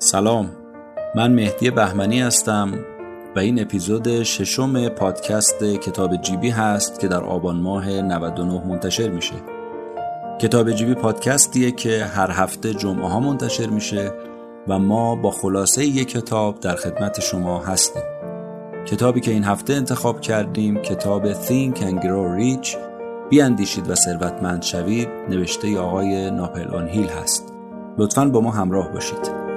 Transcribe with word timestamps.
سلام. 0.00 0.50
من 1.14 1.32
مهدی 1.32 1.70
بهمنی 1.70 2.20
هستم 2.20 2.74
و 3.36 3.38
این 3.38 3.60
اپیزود 3.60 4.22
ششم 4.22 4.88
پادکست 4.88 5.64
کتاب 5.64 6.16
جیبی 6.16 6.50
هست 6.50 7.00
که 7.00 7.08
در 7.08 7.20
آبان 7.20 7.56
ماه 7.56 7.90
99 7.90 8.66
منتشر 8.66 9.08
میشه. 9.08 9.34
کتاب 10.40 10.72
جیبی 10.72 10.94
پادکستیه 10.94 11.70
که 11.70 12.04
هر 12.04 12.30
هفته 12.30 12.74
جمعه 12.74 13.08
ها 13.08 13.20
منتشر 13.20 13.66
میشه 13.66 14.12
و 14.68 14.78
ما 14.78 15.16
با 15.16 15.30
خلاصه 15.30 15.84
یک 15.84 16.08
کتاب 16.08 16.60
در 16.60 16.76
خدمت 16.76 17.20
شما 17.20 17.58
هستیم. 17.58 18.02
کتابی 18.86 19.20
که 19.20 19.30
این 19.30 19.44
هفته 19.44 19.74
انتخاب 19.74 20.20
کردیم 20.20 20.82
کتاب 20.82 21.32
Think 21.32 21.76
and 21.76 22.02
Grow 22.02 22.40
Rich 22.40 22.76
بیاندیشید 23.30 23.90
و 23.90 23.94
ثروتمند 23.94 24.62
شوید 24.62 25.08
نوشته 25.28 25.78
آقای 25.78 26.30
ناپل 26.30 26.74
آن 26.74 26.88
هیل 26.88 27.08
هست. 27.08 27.52
لطفا 27.98 28.24
با 28.24 28.40
ما 28.40 28.50
همراه 28.50 28.92
باشید. 28.92 29.47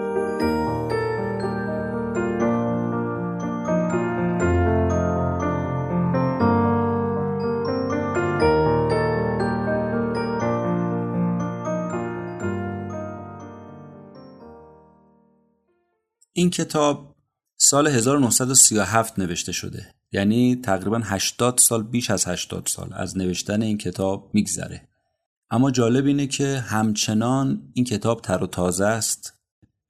این 16.34 16.50
کتاب 16.50 17.16
سال 17.58 17.88
1937 17.88 19.20
نوشته 19.20 19.52
شده. 19.52 19.86
یعنی 20.12 20.56
تقریبا 20.56 21.02
80 21.04 21.58
سال 21.58 21.84
بیش 21.84 22.10
از 22.10 22.28
80 22.28 22.68
سال 22.68 22.94
از 22.94 23.18
نوشتن 23.18 23.62
این 23.62 23.78
کتاب 23.78 24.32
میگذره. 24.34 24.88
اما 25.50 25.72
جالب 25.72 26.06
اینه 26.06 26.28
که 26.28 26.58
همچنان 26.58 27.72
این 27.74 27.86
کتاب 27.86 28.22
تر 28.22 28.44
و 28.44 28.48
تازه 28.48 28.86
است. 28.86 29.34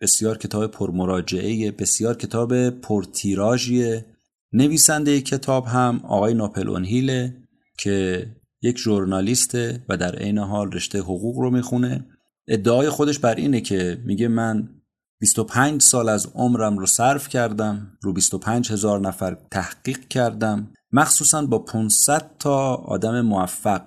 بسیار 0.02 0.38
کتاب 0.38 0.72
پرمراجعه 0.72 1.72
بسیار 1.72 2.18
کتاب 2.18 2.70
پرتیراژیه. 2.70 4.06
نویسنده 4.54 5.22
کتاب 5.22 5.66
هم 5.66 6.02
آقای 6.04 6.34
ناپل 6.34 6.70
اونهیله 6.70 7.38
که 7.78 8.28
یک 8.62 8.78
ژورنالیسته 8.78 9.86
و 9.90 9.98
در 9.98 10.16
عین 10.16 10.38
حال 10.38 10.72
رشته 10.72 11.00
حقوق 11.00 11.38
رو 11.38 11.50
می‌خونه. 11.50 12.06
ادعای 12.48 12.90
خودش 12.90 13.20
بر 13.20 13.36
اینه 13.36 13.62
که 13.62 14.02
میگه 14.06 14.28
من 14.28 14.81
25 15.22 15.82
سال 15.82 16.10
از 16.10 16.28
عمرم 16.36 16.78
رو 16.78 16.86
صرف 16.86 17.30
کردم 17.30 17.98
رو 18.02 18.14
25 18.14 18.72
هزار 18.72 19.00
نفر 19.00 19.38
تحقیق 19.52 20.08
کردم 20.08 20.74
مخصوصا 20.92 21.46
با 21.46 21.60
500 21.60 22.32
تا 22.40 22.76
آدم 22.76 23.22
موفق 23.22 23.84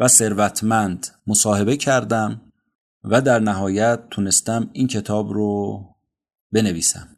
و 0.00 0.08
ثروتمند 0.08 1.06
مصاحبه 1.26 1.76
کردم 1.76 2.40
و 3.04 3.20
در 3.20 3.38
نهایت 3.38 4.00
تونستم 4.10 4.70
این 4.72 4.86
کتاب 4.86 5.32
رو 5.32 5.80
بنویسم. 6.52 7.08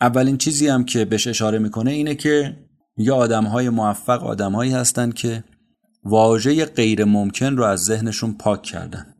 اولین 0.00 0.38
چیزی 0.38 0.68
هم 0.68 0.84
که 0.84 1.04
بهش 1.04 1.26
اشاره 1.26 1.58
می‌کنه 1.58 1.90
اینه 1.90 2.14
که 2.14 2.56
یا 2.96 3.16
آدم 3.16 3.44
های 3.44 3.68
موفق 3.68 4.24
آدم 4.24 4.52
هایی 4.52 4.74
که 5.14 5.44
واژه 6.04 6.64
غیر 6.64 7.04
ممکن 7.04 7.56
رو 7.56 7.64
از 7.64 7.84
ذهنشون 7.84 8.34
پاک 8.34 8.62
کردن. 8.62 9.11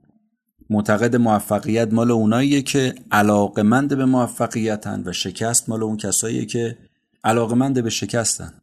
معتقد 0.73 1.17
موفقیت 1.17 1.93
مال 1.93 2.11
اوناییه 2.11 2.63
که 2.63 2.95
علاقمند 3.11 3.97
به 3.97 4.05
موفقیتن 4.05 5.03
و 5.07 5.13
شکست 5.13 5.69
مال 5.69 5.83
اون 5.83 5.97
کساییه 5.97 6.45
که 6.45 6.79
علاقمند 7.25 7.83
به 7.83 7.91
شکستن. 7.91 8.55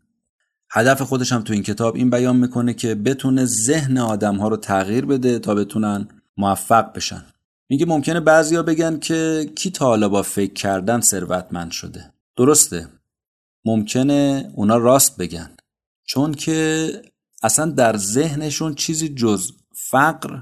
هدف 0.71 1.02
خودش 1.02 1.31
هم 1.31 1.41
تو 1.41 1.53
این 1.53 1.63
کتاب 1.63 1.95
این 1.95 2.09
بیان 2.09 2.35
می‌کنه 2.35 2.73
که 2.73 2.95
بتونه 2.95 3.45
ذهن 3.45 3.97
آدم 3.97 4.35
ها 4.35 4.47
رو 4.47 4.57
تغییر 4.57 5.05
بده 5.05 5.39
تا 5.39 5.55
بتونن 5.55 6.07
موفق 6.37 6.93
بشن. 6.93 7.25
میگه 7.69 7.85
ممکنه 7.85 8.19
بعضیا 8.19 8.63
بگن 8.63 8.99
که 8.99 9.52
کی 9.55 9.71
تا 9.71 9.85
حالا 9.85 10.09
با 10.09 10.21
فکر 10.21 10.53
کردن 10.53 11.02
ثروتمند 11.02 11.71
شده؟ 11.71 12.13
درسته. 12.37 12.87
ممکنه 13.65 14.52
اونا 14.55 14.77
راست 14.77 15.17
بگن. 15.17 15.49
چون 16.05 16.33
که 16.33 16.92
اصلا 17.43 17.71
در 17.71 17.98
ذهنشون 17.98 18.75
چیزی 18.75 19.09
جز 19.09 19.52
فقر 19.75 20.42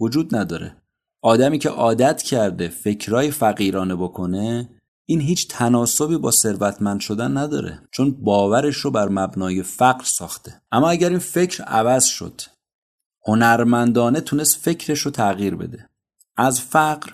وجود 0.00 0.36
نداره. 0.36 0.76
آدمی 1.24 1.58
که 1.58 1.68
عادت 1.68 2.22
کرده 2.22 2.68
فکرای 2.68 3.30
فقیرانه 3.30 3.96
بکنه 3.96 4.68
این 5.06 5.20
هیچ 5.20 5.48
تناسبی 5.48 6.16
با 6.18 6.30
ثروتمند 6.30 7.00
شدن 7.00 7.36
نداره 7.36 7.78
چون 7.90 8.10
باورش 8.10 8.76
رو 8.76 8.90
بر 8.90 9.08
مبنای 9.08 9.62
فقر 9.62 10.04
ساخته. 10.04 10.62
اما 10.72 10.90
اگر 10.90 11.08
این 11.10 11.18
فکر 11.18 11.62
عوض 11.62 12.04
شد 12.04 12.40
هنرمندانه 13.26 14.20
تونست 14.20 14.56
فکرش 14.56 15.00
رو 15.00 15.10
تغییر 15.10 15.54
بده. 15.54 15.88
از 16.36 16.60
فقر 16.60 17.12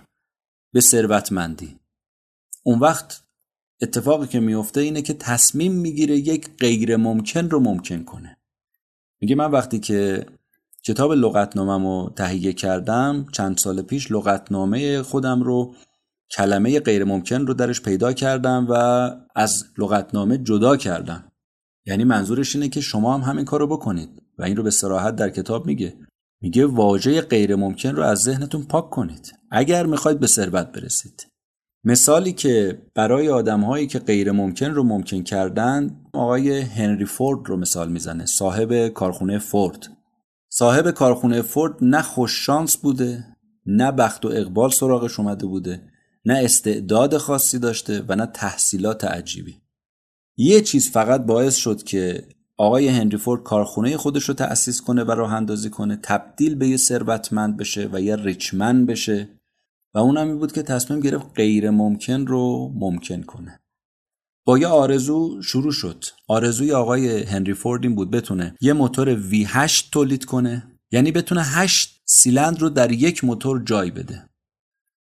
به 0.73 0.81
ثروتمندی. 0.81 1.79
اون 2.63 2.79
وقت 2.79 3.23
اتفاقی 3.83 4.27
که 4.27 4.41
میفته 4.41 4.81
اینه 4.81 5.03
که 5.03 5.15
تصمیم 5.15 5.73
می‌گیره 5.73 6.17
یک 6.17 6.49
غیر 6.59 6.97
ممکن 6.97 7.51
رو 7.51 7.61
ممکن 7.61 8.05
کنه. 8.05 8.37
میگه 9.21 9.35
من 9.35 9.51
وقتی 9.51 9.79
که 9.79 10.27
کتاب 10.87 11.13
لغتنامه 11.13 11.85
رو 11.85 12.13
تهیه 12.17 12.53
کردم 12.53 13.27
چند 13.33 13.59
سال 13.59 13.83
پیش 13.83 14.13
لغتنامه 14.13 15.03
خودم 15.03 15.43
رو 15.43 15.75
کلمه 16.37 16.81
غیر 16.81 17.05
ممکن 17.05 17.47
رو 17.47 17.55
درش 17.55 17.83
پیدا 17.83 18.13
کردم 18.13 18.67
و 18.71 18.75
از 19.35 19.65
لغتنامه 19.79 20.39
جدا 20.39 20.77
کردم. 20.77 21.25
یعنی 21.87 22.05
منظورش 22.05 22.55
اینه 22.55 22.69
که 22.69 22.81
شما 22.81 23.15
هم 23.15 23.31
همین 23.31 23.45
کارو 23.45 23.67
بکنید 23.67 24.23
و 24.39 24.43
این 24.43 24.57
رو 24.57 24.63
به 24.63 24.71
سراحت 24.71 25.17
در 25.17 25.31
کتاب 25.31 25.67
میگه. 25.67 25.95
میگه 26.43 26.67
واژه 26.67 27.21
غیر 27.21 27.57
ممکن 27.57 27.97
رو 27.97 28.03
از 28.03 28.19
ذهنتون 28.19 28.63
پاک 28.63 28.91
کنید. 28.91 29.33
اگر 29.51 29.87
می‌خواید 29.87 30.21
به 30.21 30.27
ثروت 30.27 30.73
برسید. 30.73 31.27
مثالی 31.85 32.33
که 32.33 32.83
برای 32.95 33.29
آدمهایی 33.29 33.87
که 33.87 33.99
غیر 33.99 34.33
ممکن 34.33 34.71
رو 34.71 34.85
ممکن 34.85 35.23
کردن 35.23 35.97
آقای 36.13 36.61
هنری 36.61 37.05
فورد 37.05 37.49
رو 37.49 37.57
مثال 37.57 37.93
می‌زنه 37.93 38.27
صاحب 38.27 38.89
کارخونه 38.89 39.39
فورد. 39.39 39.89
صاحب 40.53 40.91
کارخونه 40.91 41.43
فورد 41.43 41.77
نه 41.81 42.03
خوش 42.03 42.47
شانس 42.47 42.77
بوده 42.77 43.25
نه 43.67 43.93
بخت 43.93 44.25
و 44.25 44.29
اقبال 44.29 44.71
سراغش 44.71 45.21
اومده 45.21 45.47
بوده 45.47 45.83
نه 46.25 46.41
استعداد 46.45 47.17
خاصی 47.17 47.59
داشته 47.59 48.05
و 48.09 48.17
نه 48.17 48.27
تحصیلات 48.27 49.05
عجیبی. 49.05 49.61
یه 50.37 50.61
چیز 50.61 50.91
فقط 50.91 51.27
باعث 51.27 51.57
شد 51.57 51.83
که 51.83 52.29
آقای 52.57 52.89
هنری 52.89 53.17
فورد 53.17 53.43
کارخونه 53.43 53.97
خودش 53.97 54.25
رو 54.25 54.35
تأسیس 54.35 54.81
کنه 54.81 55.05
و 55.05 55.11
راه 55.11 55.33
اندازی 55.33 55.71
کنه 55.71 55.99
تبدیل 56.03 56.55
به 56.55 56.69
یه 56.69 56.77
ثروتمند 56.77 57.57
بشه 57.57 57.89
و 57.93 58.01
یه 58.01 58.17
ریچمن 58.17 58.87
بشه. 58.87 59.29
و 59.95 59.99
اونم 59.99 60.29
این 60.29 60.39
بود 60.39 60.53
که 60.53 60.63
تصمیم 60.63 61.01
گرفت 61.01 61.27
غیر 61.37 61.71
ممکن 61.71 62.27
رو 62.27 62.73
ممکن 62.75 63.23
کنه. 63.23 63.61
یه 64.59 64.67
آرزو 64.67 65.43
شروع 65.43 65.73
شد. 65.73 66.05
آرزوی 66.29 66.73
آقای 66.73 67.23
هنری 67.23 67.55
فورد 67.55 67.85
این 67.85 67.95
بود 67.95 68.11
بتونه 68.11 68.55
یه 68.61 68.73
موتور 68.73 69.31
V8 69.31 69.91
تولید 69.93 70.25
کنه 70.25 70.63
یعنی 70.91 71.13
بتونه 71.13 71.43
8 71.43 72.01
سیلندر 72.05 72.61
رو 72.61 72.69
در 72.69 72.93
یک 72.93 73.25
موتور 73.25 73.63
جای 73.65 73.91
بده. 73.91 74.29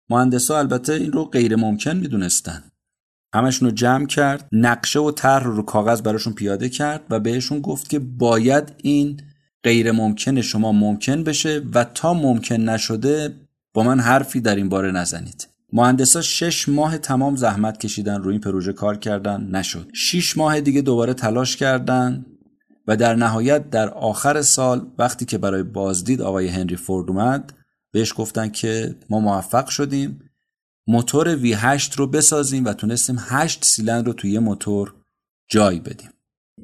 مهندسا 0.10 0.60
البته 0.60 0.94
این 0.94 1.12
رو 1.12 1.26
غیر 1.26 1.56
ممکن 1.56 1.98
می‌دونستن. 1.98 2.64
همشون 3.36 3.70
رو 3.70 3.76
جمع 3.76 4.06
کرد 4.06 4.50
نقشه 4.52 5.00
و 5.00 5.12
طرح 5.12 5.44
رو 5.44 5.64
کاغذ 5.64 6.02
براشون 6.02 6.34
پیاده 6.34 6.70
کرد 6.70 7.06
و 7.10 7.20
بهشون 7.20 7.62
گفت 7.62 7.90
که 7.90 8.00
باید 8.00 8.74
این 8.78 9.22
غیر 9.64 9.92
ممکن 9.92 10.42
شما 10.42 10.72
ممکن 10.72 11.24
بشه 11.24 11.62
و 11.74 11.84
تا 11.84 12.14
ممکن 12.14 12.56
نشده 12.56 13.36
با 13.74 13.84
من 13.84 14.00
حرفی 14.00 14.42
در 14.42 14.56
این 14.56 14.70
باره 14.70 14.92
نزنید. 14.92 15.48
مهندسا 15.74 16.22
شش 16.22 16.70
ماه 16.70 16.98
تمام 16.98 17.36
زحمت 17.36 17.78
کشیدن 17.78 18.22
روی 18.22 18.32
این 18.32 18.42
پروژه 18.42 18.74
کار 18.74 18.98
کردن 18.98 19.48
نشد. 19.52 19.90
شش 19.94 20.38
ماه 20.38 20.62
دیگه 20.62 20.82
دوباره 20.82 21.14
تلاش 21.14 21.58
کردن 21.58 22.26
و 22.88 22.98
در 22.98 23.16
نهایت 23.16 23.70
در 23.70 23.90
آخر 23.90 24.42
سال 24.42 24.92
وقتی 24.98 25.26
که 25.26 25.38
برای 25.38 25.64
بازدید 25.64 26.22
آقای 26.22 26.48
هنری 26.48 26.76
فورد 26.76 27.10
اومد 27.10 27.54
بهش 27.92 28.14
گفتن 28.18 28.50
که 28.50 28.96
ما 29.10 29.20
موفق 29.20 29.68
شدیم 29.68 30.20
موتور 30.88 31.38
V8 31.38 31.94
رو 31.96 32.08
بسازیم 32.08 32.66
و 32.66 32.74
تونستیم 32.74 33.16
8 33.20 33.66
سیلندر 33.66 34.06
رو 34.06 34.14
توی 34.14 34.32
یه 34.32 34.40
موتور 34.40 34.94
جای 35.50 35.80
بدیم. 35.80 36.10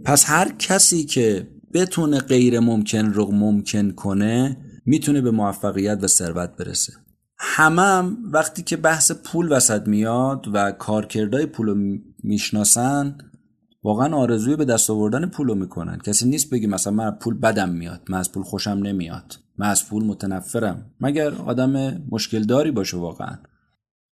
پس 0.06 0.30
هر 0.30 0.51
کسی 0.51 1.04
که 1.06 1.48
بتونه 1.74 2.19
غیر 2.19 2.60
ممکن 2.60 3.06
رو 3.06 3.31
ممکن 3.31 3.92
کنه 3.92 4.57
می‌تونه 4.86 5.22
به 5.22 5.31
موفقیت 5.31 6.00
و 6.01 6.07
ثروت 6.07 6.56
برسه. 6.56 6.94
همه 7.45 7.81
هم 7.81 8.18
وقتی 8.31 8.63
که 8.63 8.78
بحث 8.78 9.12
پول 9.12 9.51
وسط 9.51 9.88
میاد 9.88 10.48
و 10.54 10.72
کارکردهای 10.72 11.45
پول 11.45 11.68
رو 11.68 11.98
می‌شناسن 12.24 13.18
واقعا 13.84 14.16
آرزوی 14.16 14.56
به 14.56 14.66
دست 14.66 14.90
آوردن 14.90 15.25
پول 15.25 15.48
رو 15.48 15.56
می‌کنن. 15.56 15.98
کسی 15.98 16.30
نیست 16.30 16.50
بگی 16.50 16.68
مثلا 16.68 16.94
من 16.94 17.12
پول 17.12 17.40
بدم 17.40 17.69
میاد 17.69 18.01
من 18.10 18.18
از 18.18 18.31
پول 18.31 18.44
خوشم 18.44 18.69
نمیاد. 18.69 19.40
من 19.57 19.69
از 19.69 19.88
پول 19.88 20.04
متنفرم. 20.04 20.92
مگر 21.00 21.34
آدم 21.34 22.04
مشکل 22.12 22.44
داری 22.44 22.72
باشه 22.72 22.98
واقعا. 22.98 23.38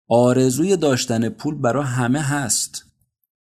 آرزوی 0.09 0.77
داشتن 0.77 1.29
پول 1.29 1.55
برای 1.55 1.85
همه 1.85 2.21
هست. 2.21 2.85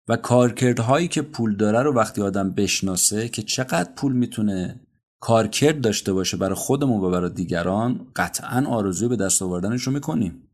و 0.07 0.17
کارکردهایی 0.17 1.07
که 1.07 1.21
پول 1.21 1.55
داره 1.55 1.81
رو 1.81 1.93
وقتی 1.93 2.21
آدم 2.21 2.51
بشناسه 2.51 3.29
که 3.29 3.41
چقدر 3.41 3.89
پول 3.95 4.13
می‌تونه 4.13 4.81
کارکرد 5.19 5.81
داشته 5.81 6.13
باشه 6.13 6.37
برای 6.37 6.55
خودمون 6.55 7.01
و 7.01 7.09
برای 7.09 7.29
دیگران 7.29 8.11
قطعا 8.15 8.65
آرزوی 8.67 9.07
به 9.07 9.15
دست 9.15 9.41
آوردنش 9.41 9.81
رو 9.81 9.93
می‌کنیم. 9.93 10.47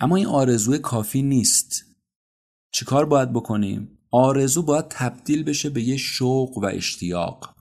اما 0.00 0.16
این 0.16 0.26
آرزوی 0.26 0.78
کافی 0.78 1.22
نیست. 1.22 1.84
چیکار 2.72 3.06
باید 3.06 3.32
بکنیم؟ 3.32 3.98
آرزو 4.10 4.62
باید 4.62 4.84
تبدیل 4.88 5.42
بشه 5.42 5.70
به 5.70 5.82
یه 5.82 5.96
شوق 5.96 6.58
و 6.58 6.64
اشتیاق. 6.64 7.54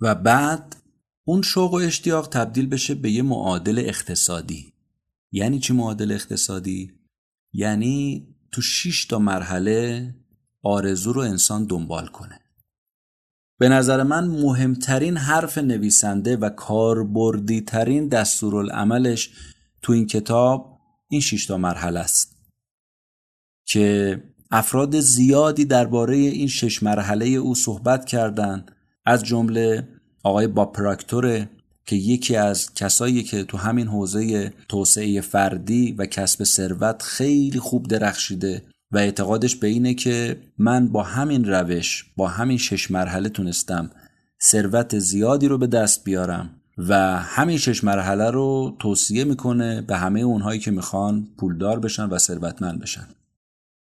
و 0.00 0.14
بعد 0.14 0.76
اون 1.24 1.42
شوق 1.42 1.72
و 1.72 1.76
اشتیاق 1.76 2.28
تبدیل 2.28 2.66
بشه 2.66 2.94
به 2.94 3.10
یه 3.10 3.22
معادل 3.22 3.78
اقتصادی. 3.78 4.72
یعنی 5.32 5.58
چی 5.58 5.72
معادل 5.72 6.12
اقتصادی؟ 6.12 6.92
یعنی 7.52 8.26
تو 8.52 8.62
6 8.62 9.04
تا 9.04 9.18
مرحله 9.18 10.14
آرزو 10.62 11.12
رو 11.12 11.20
انسان 11.20 11.66
دنبال 11.66 12.06
کنه. 12.06 12.41
به 13.62 13.68
نظر 13.68 14.02
من 14.02 14.24
مهمترین 14.24 15.16
حرف 15.16 15.58
نویسنده 15.58 16.36
و 16.36 16.48
کاربردی 16.48 17.60
ترین 17.60 18.08
دستورالعملش 18.08 19.30
تو 19.82 19.92
این 19.92 20.06
کتاب 20.06 20.78
این 21.08 21.20
6 21.20 21.46
تا 21.46 21.56
مرحله 21.56 22.00
است 22.00 22.36
که 23.66 24.22
افراد 24.50 25.00
زیادی 25.00 25.64
درباره 25.64 26.16
این 26.16 26.48
شش 26.48 26.82
مرحله 26.82 27.26
او 27.26 27.54
صحبت 27.54 28.04
کردند 28.04 28.72
از 29.04 29.24
جمله 29.24 29.88
آقای 30.22 30.46
با 30.46 30.66
پراکتوره 30.66 31.50
که 31.86 31.96
یکی 31.96 32.36
از 32.36 32.74
کسایی 32.74 33.22
که 33.22 33.44
تو 33.44 33.58
همین 33.58 33.86
حوزه 33.86 34.52
توسعه 34.68 35.20
فردی 35.20 35.92
و 35.92 36.06
کسب 36.06 36.44
ثروت 36.44 37.02
خیلی 37.02 37.58
خوب 37.58 37.88
درخشیده 37.88 38.62
و 38.92 38.98
اعتقادش 38.98 39.56
به 39.56 39.66
اینه 39.66 39.94
که 39.94 40.40
من 40.58 40.88
با 40.88 41.02
همین 41.02 41.44
روش 41.44 42.04
با 42.16 42.28
همین 42.28 42.58
شش 42.58 42.90
مرحله 42.90 43.28
تونستم 43.28 43.90
ثروت 44.42 44.98
زیادی 44.98 45.48
رو 45.48 45.58
به 45.58 45.66
دست 45.66 46.04
بیارم 46.04 46.50
و 46.78 47.18
همین 47.18 47.58
شش 47.58 47.84
مرحله 47.84 48.30
رو 48.30 48.76
توصیه 48.78 49.24
می‌کنه 49.24 49.82
به 49.82 49.96
همه 49.96 50.20
اونهایی 50.20 50.60
که 50.60 50.70
می‌خوان 50.70 51.28
پولدار 51.38 51.80
بشن 51.80 52.04
و 52.04 52.18
ثروتمند 52.18 52.80
بشن. 52.80 53.06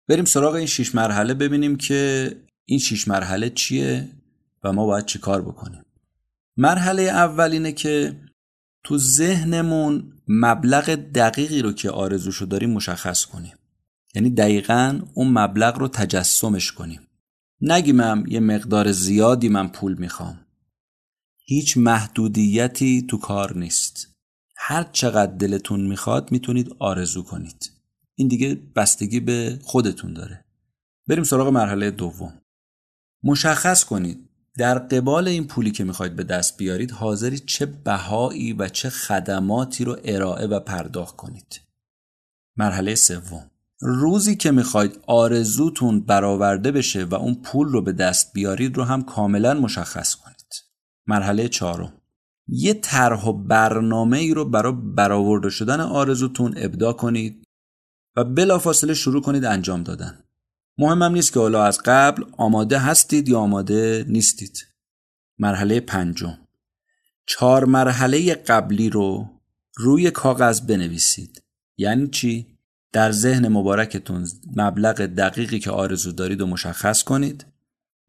بریم 0.09 0.25
سراغ 0.25 0.55
این 0.55 0.67
شش 0.67 0.95
مرحله 0.95 1.35
ببینیم 1.35 1.77
که 1.77 2.33
این 2.65 2.79
شش 2.79 3.09
مرحله 3.09 3.51
چیه 3.51 4.09
و 4.65 4.73
ما 4.73 4.87
باید 4.87 5.07
چی 5.07 5.19
کار 5.19 5.43
بکنیم. 5.43 5.85
مرحله 6.57 7.03
اول 7.03 7.53
اینه 7.53 7.73
که 7.73 8.17
تو 8.85 8.99
ذهنمون 8.99 10.13
مبلغ 10.29 10.95
دقیقی 10.95 11.63
رو 11.63 11.73
که 11.73 11.91
آرزوشو 11.91 12.45
داریم 12.45 12.71
مشخص 12.71 13.25
کنیم. 13.25 13.55
یعنی 14.15 14.31
دقیقا 14.31 15.01
اون 15.15 15.29
مبلغ 15.29 15.79
رو 15.79 15.89
تجسمش 15.89 16.73
کنیم. 16.73 17.01
نگیمم 17.61 18.25
یه 18.29 18.41
مقدار 18.41 18.93
زیادی 18.93 19.49
من 19.49 19.69
پول 19.69 19.95
می‌خوام. 19.95 20.47
هیچ 21.39 21.77
محدودیتی 21.77 23.07
تو 23.09 23.19
کار 23.19 23.59
نیست. 23.59 24.09
هر 24.57 24.89
چقدر 24.93 25.33
دلتون 25.33 25.81
می‌خواد 25.81 26.33
می‌تونید 26.33 26.77
آرزو 26.79 27.23
کنید. 27.23 27.71
این 28.15 28.29
دیگه 28.29 28.59
بستگی 28.77 29.21
به 29.21 29.59
خودتون 29.63 30.13
داره. 30.13 30.45
بریم 31.07 31.25
سراغ 31.25 31.49
مرحله 31.49 31.91
دوم. 31.91 32.41
مشخص 33.23 33.85
کنید 33.85 34.29
در 34.59 34.79
قبال 34.79 35.29
این 35.29 35.47
پولی 35.47 35.71
که 35.71 35.85
می‌خواید 35.85 36.17
به 36.17 36.25
دست 36.25 36.57
بیارید 36.57 36.91
حاضری 36.91 37.39
چه 37.39 37.67
بهایی 37.67 38.53
و 38.53 38.69
چه 38.69 38.91
خدماتی 38.91 39.85
رو 39.85 39.97
ارائه 40.05 40.47
و 40.47 40.61
پرداخت 40.61 41.17
کنید. 41.17 41.61
مرحله 42.57 42.95
سوم. 42.95 43.51
روزی 43.81 44.37
که 44.37 44.51
می‌خواید 44.51 45.01
آرزوتون 45.07 46.01
برآورده 46.01 46.73
بشه 46.73 47.05
و 47.05 47.15
اون 47.15 47.35
پول 47.35 47.69
رو 47.69 47.83
به 47.83 47.93
دست 47.93 48.33
بیارید 48.33 48.77
رو 48.77 48.85
هم 48.85 49.03
کاملا 49.03 49.55
مشخص 49.55 50.15
کنید. 50.15 50.37
مرحله 51.07 51.49
چهارم. 51.49 51.93
یه 52.49 52.75
طرح 52.75 53.27
و 53.27 53.33
برنامه 53.33 54.19
ای 54.19 54.35
رو 54.35 54.45
برای 54.45 54.73
برآورده 54.97 55.51
شدن 55.51 55.81
آرزوتون 55.81 56.55
ابدا 56.57 56.93
کنید 56.93 57.45
و 58.17 58.25
بلافاصله 58.25 58.95
شروع 58.95 59.23
کنید 59.23 59.45
انجام 59.45 59.83
دادن. 59.83 60.25
مهمم 60.79 61.13
نیست 61.13 61.33
که 61.33 61.41
حالا 61.41 61.65
از 61.65 61.81
قبل 61.85 62.25
آماده 62.37 62.79
هستید 62.79 63.29
یا 63.29 63.39
آماده 63.39 64.05
نیستید. 64.09 64.67
مرحله 65.39 65.81
پنجم. 65.81 66.39
چهار 67.27 67.65
مرحله 67.65 68.35
قبلی 68.35 68.91
رو 68.91 69.29
روی 69.77 70.11
کاغذ 70.11 70.61
بنویسید. 70.61 71.43
یعنی 71.77 72.09
چی؟ 72.09 72.50
در 72.93 73.13
ذهن 73.13 73.49
مبارکتون 73.49 74.27
مبلغ 74.57 75.01
دقیقی 75.07 75.59
که 75.59 75.71
آرزو 75.71 76.13
دارید 76.13 76.41
و 76.41 76.47
مشخص 76.47 77.03
کنید. 77.03 77.47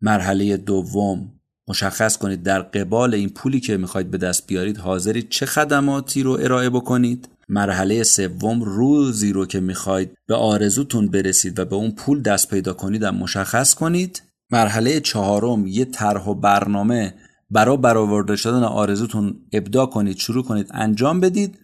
مرحله 0.02 0.58
دوم 0.58 1.32
مشخص 1.68 2.18
کنید 2.18 2.44
در 2.44 2.62
قبال 2.62 3.14
این 3.14 3.30
پولی 3.30 3.60
که 3.60 3.78
می‌خواید 3.78 4.12
به 4.12 4.18
دست 4.18 4.48
بیارید 4.48 4.78
حاضرید 4.78 5.30
چه 5.30 5.46
خدماتی 5.46 6.24
رو 6.24 6.32
ارائه 6.42 6.70
بکنید. 6.70 7.30
مرحله 7.50 8.04
سوم 8.04 8.62
روزی 8.62 9.34
رو 9.34 9.46
که 9.46 9.60
می‌خواید 9.60 10.18
به 10.28 10.36
آرزوتون 10.36 11.08
برسید 11.08 11.60
و 11.60 11.66
به 11.66 11.76
اون 11.76 11.92
پول 11.92 12.22
دست 12.22 12.50
پیدا 12.50 12.74
کنید 12.74 13.04
هم 13.04 13.16
مشخص 13.16 13.74
کنید. 13.74 14.24
مرحله 14.52 15.00
چهارم 15.00 15.68
یه 15.68 15.86
طرح 15.86 16.30
و 16.30 16.34
برنامه 16.34 17.14
برای 17.52 17.78
برآورده 17.78 18.36
شدن 18.36 18.64
آرزوتون 18.64 19.36
ابدا 19.54 19.86
کنید 19.86 20.18
شروع 20.18 20.44
کنید 20.44 20.68
انجام 20.72 21.20
بدید. 21.20 21.60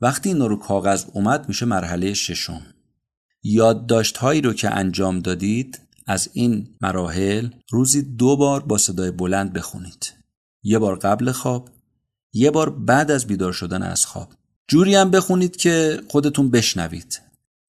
وقتی 0.00 0.28
این 0.28 0.40
رو 0.40 0.56
کاغذ 0.56 1.04
اومد 1.12 1.48
میشه 1.48 1.66
مرحله 1.66 2.14
ششم. 2.14 2.62
یادداشت 3.42 4.16
هایی 4.16 4.40
رو 4.40 4.52
که 4.52 4.70
انجام 4.70 5.20
دادید 5.20 5.80
از 6.06 6.28
این 6.32 6.68
مراحل 6.80 7.48
روزی 7.70 8.02
دو 8.02 8.36
بار 8.36 8.62
با 8.62 8.78
صدای 8.78 9.10
بلند 9.10 9.52
بخونید. 9.52 10.12
یه 10.62 10.78
بار 10.78 10.98
قبل 10.98 11.32
خواب 11.32 11.70
یه 12.32 12.50
بار 12.50 12.70
بعد 12.70 13.10
از 13.10 13.26
بیدار 13.26 13.52
شدن 13.52 13.82
از 13.82 14.06
خواب. 14.06 14.32
جوری 14.68 14.94
هم 14.94 15.10
بخونید 15.10 15.56
که 15.56 16.00
خودتون 16.08 16.50
بشنوید. 16.50 17.20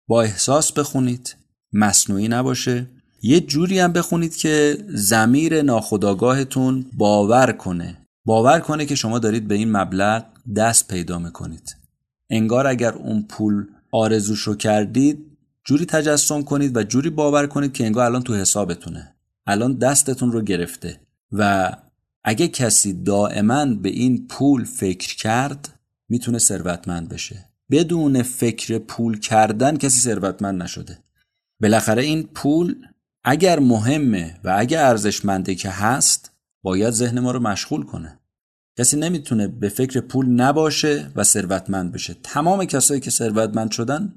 با 0.09 0.23
احساس 0.23 0.73
بخونید 0.73 1.37
مصنوعی 1.73 2.29
نباشه. 2.29 2.87
یه 3.23 3.41
جوری 3.41 3.79
هم 3.79 3.93
بخونید 3.93 4.37
که 4.37 4.85
زمیر 4.89 5.63
ناخداگاهتون 5.63 6.87
باور 6.93 7.53
کنه. 7.53 8.07
باور 8.25 8.61
کنه 8.61 8.87
که 8.87 8.95
شما 8.95 9.19
دارید 9.19 9.49
به 9.49 9.55
این 9.55 9.73
مبلغ 9.73 10.25
دست 10.57 10.89
پیدا 10.89 11.19
می‌کنید. 11.19 11.77
انگار 12.31 12.67
اگر 12.67 12.93
اون 12.93 13.23
پول 13.23 13.67
آرزوش 13.93 14.49
کردید 14.49 15.27
جوری 15.65 15.87
تجسم 15.87 16.43
کنید 16.43 16.77
و 16.77 16.83
جوری 16.83 17.11
باور 17.11 17.47
کنید 17.47 17.73
که 17.73 17.87
انگار 17.87 18.05
الان 18.05 18.23
تو 18.23 18.35
حسابتونه. 18.35 19.15
الان 19.47 19.79
دستتون 19.79 20.33
رو 20.33 20.43
گرفته. 20.43 21.01
و 21.33 21.73
اگه 22.25 22.49
کسی 22.49 22.93
دائما 22.93 23.65
به 23.65 23.89
این 23.89 24.27
پول 24.27 24.65
فکر 24.65 25.17
کرد 25.17 25.79
می‌تونه 26.09 26.39
ثروتمند 26.39 27.09
بشه. 27.09 27.45
بدون 27.71 28.23
فکر 28.23 28.79
پول 28.79 29.19
کردن 29.19 29.77
کسی 29.77 30.01
ثروتمند 30.01 30.63
نشده. 30.63 30.99
بالاخره 31.61 32.03
این 32.03 32.23
پول 32.23 32.75
اگر 33.25 33.59
مهمه 33.59 34.41
و 34.45 34.57
اگر 34.59 34.85
ارزشمنده 34.85 35.55
که 35.55 35.71
هست 35.71 36.33
باید 36.63 36.91
ذهن 36.91 37.21
ما 37.21 37.31
رو 37.31 37.41
مشغول 37.41 37.83
کنه. 37.83 38.19
کسی 38.79 38.97
نمی‌تونه 38.97 39.49
به 39.49 39.69
فکر 39.69 40.01
پول 40.01 40.27
نباشه 40.27 41.13
و 41.17 41.25
ثروتمند 41.25 41.93
بشه. 41.93 42.17
تمام 42.23 42.65
کسایی 42.65 43.01
که 43.01 43.11
ثروتمند 43.11 43.71
شدن 43.71 44.15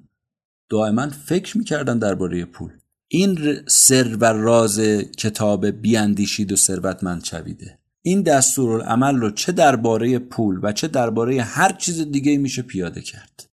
دائما 0.69 1.09
فکر 1.09 1.57
می‌کردن 1.57 1.99
درباره 1.99 2.45
پول. 2.45 2.71
این 3.07 3.59
سر 3.67 4.15
و 4.15 4.25
راز 4.25 4.79
کتاب 5.17 5.65
بیاندیشید 5.65 6.51
و 6.51 6.55
ثروتمند 6.55 7.23
شویده. 7.23 7.79
این 8.01 8.21
دستورالعمل 8.21 9.15
رو 9.15 9.31
چه 9.31 9.51
درباره 9.51 10.19
پول 10.19 10.59
و 10.63 10.71
چه 10.71 10.87
درباره 10.87 11.41
هر 11.41 11.71
چیز 11.71 12.01
دیگه 12.11 12.37
میشه 12.37 12.61
پیاده 12.61 13.01
کرد. 13.01 13.45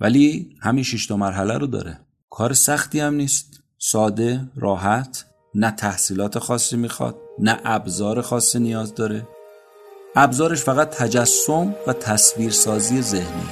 ولی 0.00 0.56
همین 0.62 0.84
شش 0.84 1.10
مرحله 1.10 1.58
رو 1.58 1.66
داره. 1.66 2.00
کار 2.30 2.52
سختی 2.52 3.00
هم 3.00 3.14
نیست. 3.14 3.62
ساده 3.78 4.40
راحت. 4.56 5.24
نه 5.54 5.70
تحصیلات 5.70 6.38
خاصی 6.38 6.76
می‌خواد 6.76 7.16
نه 7.38 7.60
ابزار 7.64 8.20
خاصی 8.20 8.58
نیاز 8.58 8.94
داره. 8.94 9.28
ابزارش 10.16 10.62
فقط 10.62 10.90
تجسم 10.90 11.74
و 11.86 11.92
تصویرسازی 11.92 13.02
ذهنی. 13.02 13.48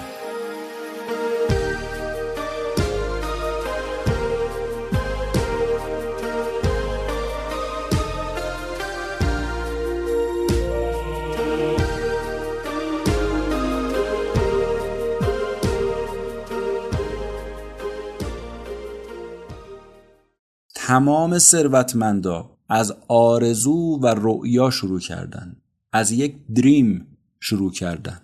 تمام 20.74 21.38
ثروتمندا 21.38 22.50
از 22.68 22.94
آرزو 23.08 23.98
و 24.02 24.06
رؤیا 24.06 24.70
شروع 24.70 25.00
کردن 25.00 25.56
از 25.96 26.12
یک 26.12 26.46
دریم 26.56 27.06
شروع 27.40 27.72
کردن. 27.72 28.20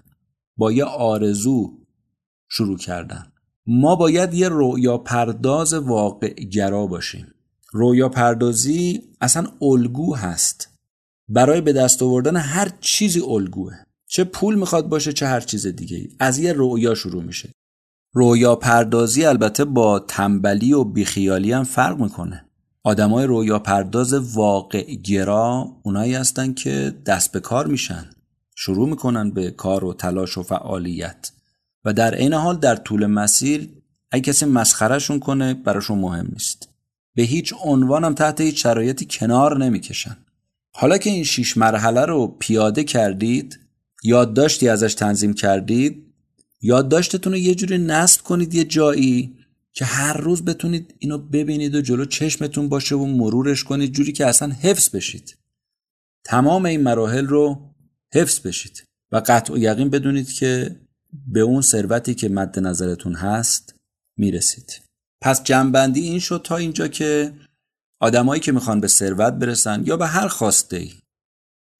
با 0.57 0.73
یه 0.73 0.85
آرزو 0.85 1.79
شروع 2.49 2.79
کردن. 2.79 3.33
ما 3.67 3.97
باید 3.97 4.35
یه 4.35 4.49
رویا 4.49 4.99
پرداز 4.99 5.75
واقع 5.75 6.35
گرا 6.35 6.87
باشیم. 6.87 7.27
رویا 7.73 8.09
پردازی 8.09 9.03
اصلا 9.21 9.47
الگو 9.63 10.15
هست. 10.15 10.69
برای 11.29 11.61
به 11.61 11.73
دست 11.73 12.03
آوردن 12.03 12.37
هر 12.37 12.73
چیزی 12.81 13.21
الگوه. 13.21 13.73
چه 14.07 14.25
پول 14.25 14.55
می‌خواد 14.55 14.89
باشه 14.89 15.13
چه 15.13 15.27
هر 15.27 15.41
چیز 15.41 15.67
دیگه 15.67 16.09
از 16.19 16.39
یه 16.39 16.53
رویا 16.53 16.95
شروع 16.95 17.23
میشه. 17.23 17.53
رویا 18.13 18.57
پردازی 18.57 19.25
البته 19.25 19.65
با 19.65 19.99
تنبلی 19.99 20.73
و 20.73 20.85
بیخیالی 20.85 21.53
هم 21.53 21.65
فرق 21.65 22.01
می‌کنه. 22.01 22.49
آدمای 22.85 23.27
رویا 23.27 23.59
پرداز 23.59 24.13
واقع 24.13 24.95
گرا 24.95 25.69
اونایی 25.83 26.15
هستن 26.15 26.55
که 26.55 26.95
دست 27.07 27.33
به 27.33 27.41
کار 27.41 27.67
میشن 27.67 28.11
شروع 28.55 28.89
می‌کنن 28.89 29.31
به 29.31 29.51
کار 29.51 29.85
و 29.85 29.95
تلاش 29.95 30.39
و 30.39 30.43
فعالیت. 30.43 31.31
و 31.85 31.93
در 31.93 32.15
عین 32.15 32.33
حال 32.33 32.59
در 32.59 32.77
طول 32.77 33.07
مسیر 33.07 33.69
اگه 34.11 34.23
کسی 34.23 34.47
مسخرهشون 34.47 35.19
کنه 35.19 35.55
براشون 35.55 35.99
مهم 35.99 36.29
نیست. 36.33 36.69
به 37.15 37.23
هیچ 37.23 37.55
عنوانم 37.65 38.15
تحت 38.15 38.41
هیچ 38.41 38.63
شرایطی 38.63 39.07
کنار 39.11 39.65
نمی‌کشن. 39.65 40.17
حالا 40.75 40.99
که 40.99 41.11
این 41.11 41.25
شیش 41.25 41.57
مرحله 41.57 42.05
رو 42.05 42.27
پیاده 42.27 42.85
کردید 42.85 43.59
یادداشتی 44.03 44.69
ازش 44.69 44.95
تنظیم 44.95 45.35
کردید 45.35 46.07
یادداشتتون 46.63 47.33
رو 47.33 47.39
یه 47.39 47.55
جوری 47.55 47.79
نصب 47.79 48.23
کنید 48.23 48.55
یه 48.55 48.65
جایی 48.65 49.37
که 49.75 49.85
هر 49.85 50.17
روز 50.17 50.45
بتونید 50.45 50.95
اینو 50.99 51.19
ببینید 51.19 51.75
و 51.75 51.81
جلو 51.81 52.05
چشمتون 52.05 52.69
باشه 52.69 52.95
و 52.95 53.07
مرورش 53.07 53.65
کنید 53.65 53.93
جوری 53.93 54.13
که 54.13 54.27
اصلا 54.27 54.53
حفظ 54.53 54.89
بشید. 54.89 55.39
تمام 56.25 56.67
این 56.67 56.83
مراحل 56.83 57.27
رو 57.27 57.75
حفظ 58.15 58.41
بشید 58.41 58.85
و 59.13 59.23
قطع 59.27 59.55
و 59.55 59.59
یقین 59.59 59.91
بدونید 59.91 60.33
که 60.33 60.81
به 61.27 61.41
اون 61.41 61.63
ثروتی 61.63 62.15
که 62.15 62.29
مد 62.29 62.59
نظرتون 62.59 63.15
هست 63.15 63.75
می‌رسید. 64.19 64.83
پس 65.21 65.45
جنبندی 65.45 66.01
این 66.01 66.19
شد 66.19 66.41
تا 66.45 66.57
اینجا 66.57 66.89
که 66.89 67.33
آدمایی 68.01 68.41
که 68.41 68.53
می‌خوان 68.53 68.81
به 68.81 68.89
ثروت 68.89 69.33
برسن 69.33 69.83
یا 69.87 69.97
به 69.97 70.07
هر 70.07 70.29
خواسته 70.29 70.77
ای. 70.77 70.93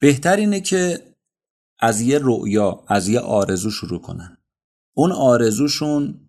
بهتر 0.01 0.37
اینه 0.37 0.61
که 0.61 1.13
از 1.79 2.01
یه 2.01 2.19
رؤیا 2.23 2.85
از 2.89 3.09
یه 3.09 3.21
آرزو 3.21 3.71
شروع 3.71 4.01
کنن. 4.01 4.37
اون 4.97 5.13
آرزوشون 5.13 6.22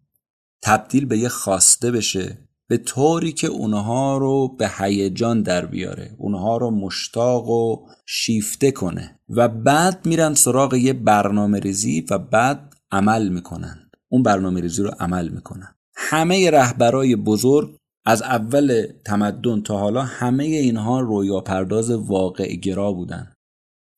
تبدیل 0.63 1.05
به 1.05 1.17
یه 1.17 1.29
خواسته 1.29 1.91
بشه 1.91 2.37
به 2.67 2.77
طوری 2.77 3.31
که 3.31 3.47
اونها 3.47 4.17
رو 4.17 4.55
به 4.55 4.69
هیجان 4.77 5.41
در 5.41 5.65
بیاره 5.65 6.15
اونها 6.17 6.57
رو 6.57 6.71
مشتاق 6.71 7.49
و 7.49 7.87
شیفته 8.05 8.71
کنه 8.71 9.19
و 9.29 9.47
بعد 9.47 10.05
میرن 10.05 10.33
سراغ 10.33 10.73
یه 10.73 10.93
برنامه 10.93 11.59
ریزی 11.59 12.05
و 12.09 12.17
بعد 12.17 12.73
عمل 12.91 13.29
می‌کنن. 13.29 13.89
اون 14.09 14.23
برنامه 14.23 14.61
ریزی 14.61 14.83
رو 14.83 14.91
عمل 14.99 15.29
می‌کنن. 15.29 15.75
همه 15.95 16.51
رهبرای 16.51 17.15
بزرگ 17.15 17.77
از 18.05 18.21
اول 18.21 18.87
تمدن 19.05 19.61
تا 19.61 19.77
حالا 19.77 20.01
همه 20.01 20.43
اینها 20.43 20.99
رویا 20.99 21.39
پرداز 21.39 21.91
واقع 21.91 22.55
گرا 22.55 22.93
بودن. 22.93 23.33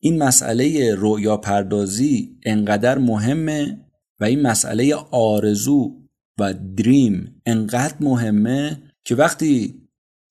این 0.02 0.24
مسئله 0.24 0.96
رویا 0.96 1.38
پردازی 1.38 2.40
انقدر 2.46 2.98
مهمه 2.98 3.86
و 4.20 4.24
این 4.24 4.42
مسئله 4.42 4.96
آرزو 5.12 6.05
و 6.40 6.54
دریم 6.54 7.42
انقدر 7.46 7.96
مهمه 8.00 8.82
که 9.04 9.16
وقتی 9.16 9.82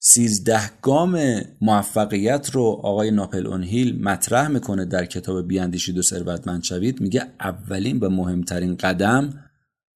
سیزده 0.06 0.70
گام 0.82 1.40
موفقیت 1.60 2.50
رو 2.50 2.62
آقای 2.62 3.10
ناپل 3.10 3.46
اون 3.46 3.62
هیل 3.62 4.02
مطرح 4.02 4.48
می‌کنه 4.48 4.84
در 4.84 5.06
کتاب 5.06 5.48
بیاندیشید 5.48 5.98
و 5.98 6.02
ثروتمند 6.02 6.62
شوید 6.62 7.00
میگه 7.00 7.26
اولین 7.40 7.98
و 7.98 8.08
مهمترین 8.08 8.76
قدم 8.76 9.44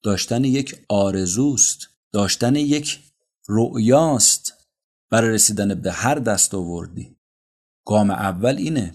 داشتن 0.03 0.45
یک 0.45 0.77
آرزوست 0.89 1.89
داشتن 2.13 2.57
یک 2.57 3.01
رؤیاست. 3.49 4.55
برای 5.11 5.31
رسیدن 5.31 5.75
به 5.75 5.93
هر 5.93 6.15
دست 6.15 6.55
آوردی. 6.55 7.17
گام 7.87 8.11
اول 8.11 8.57
اینه. 8.57 8.95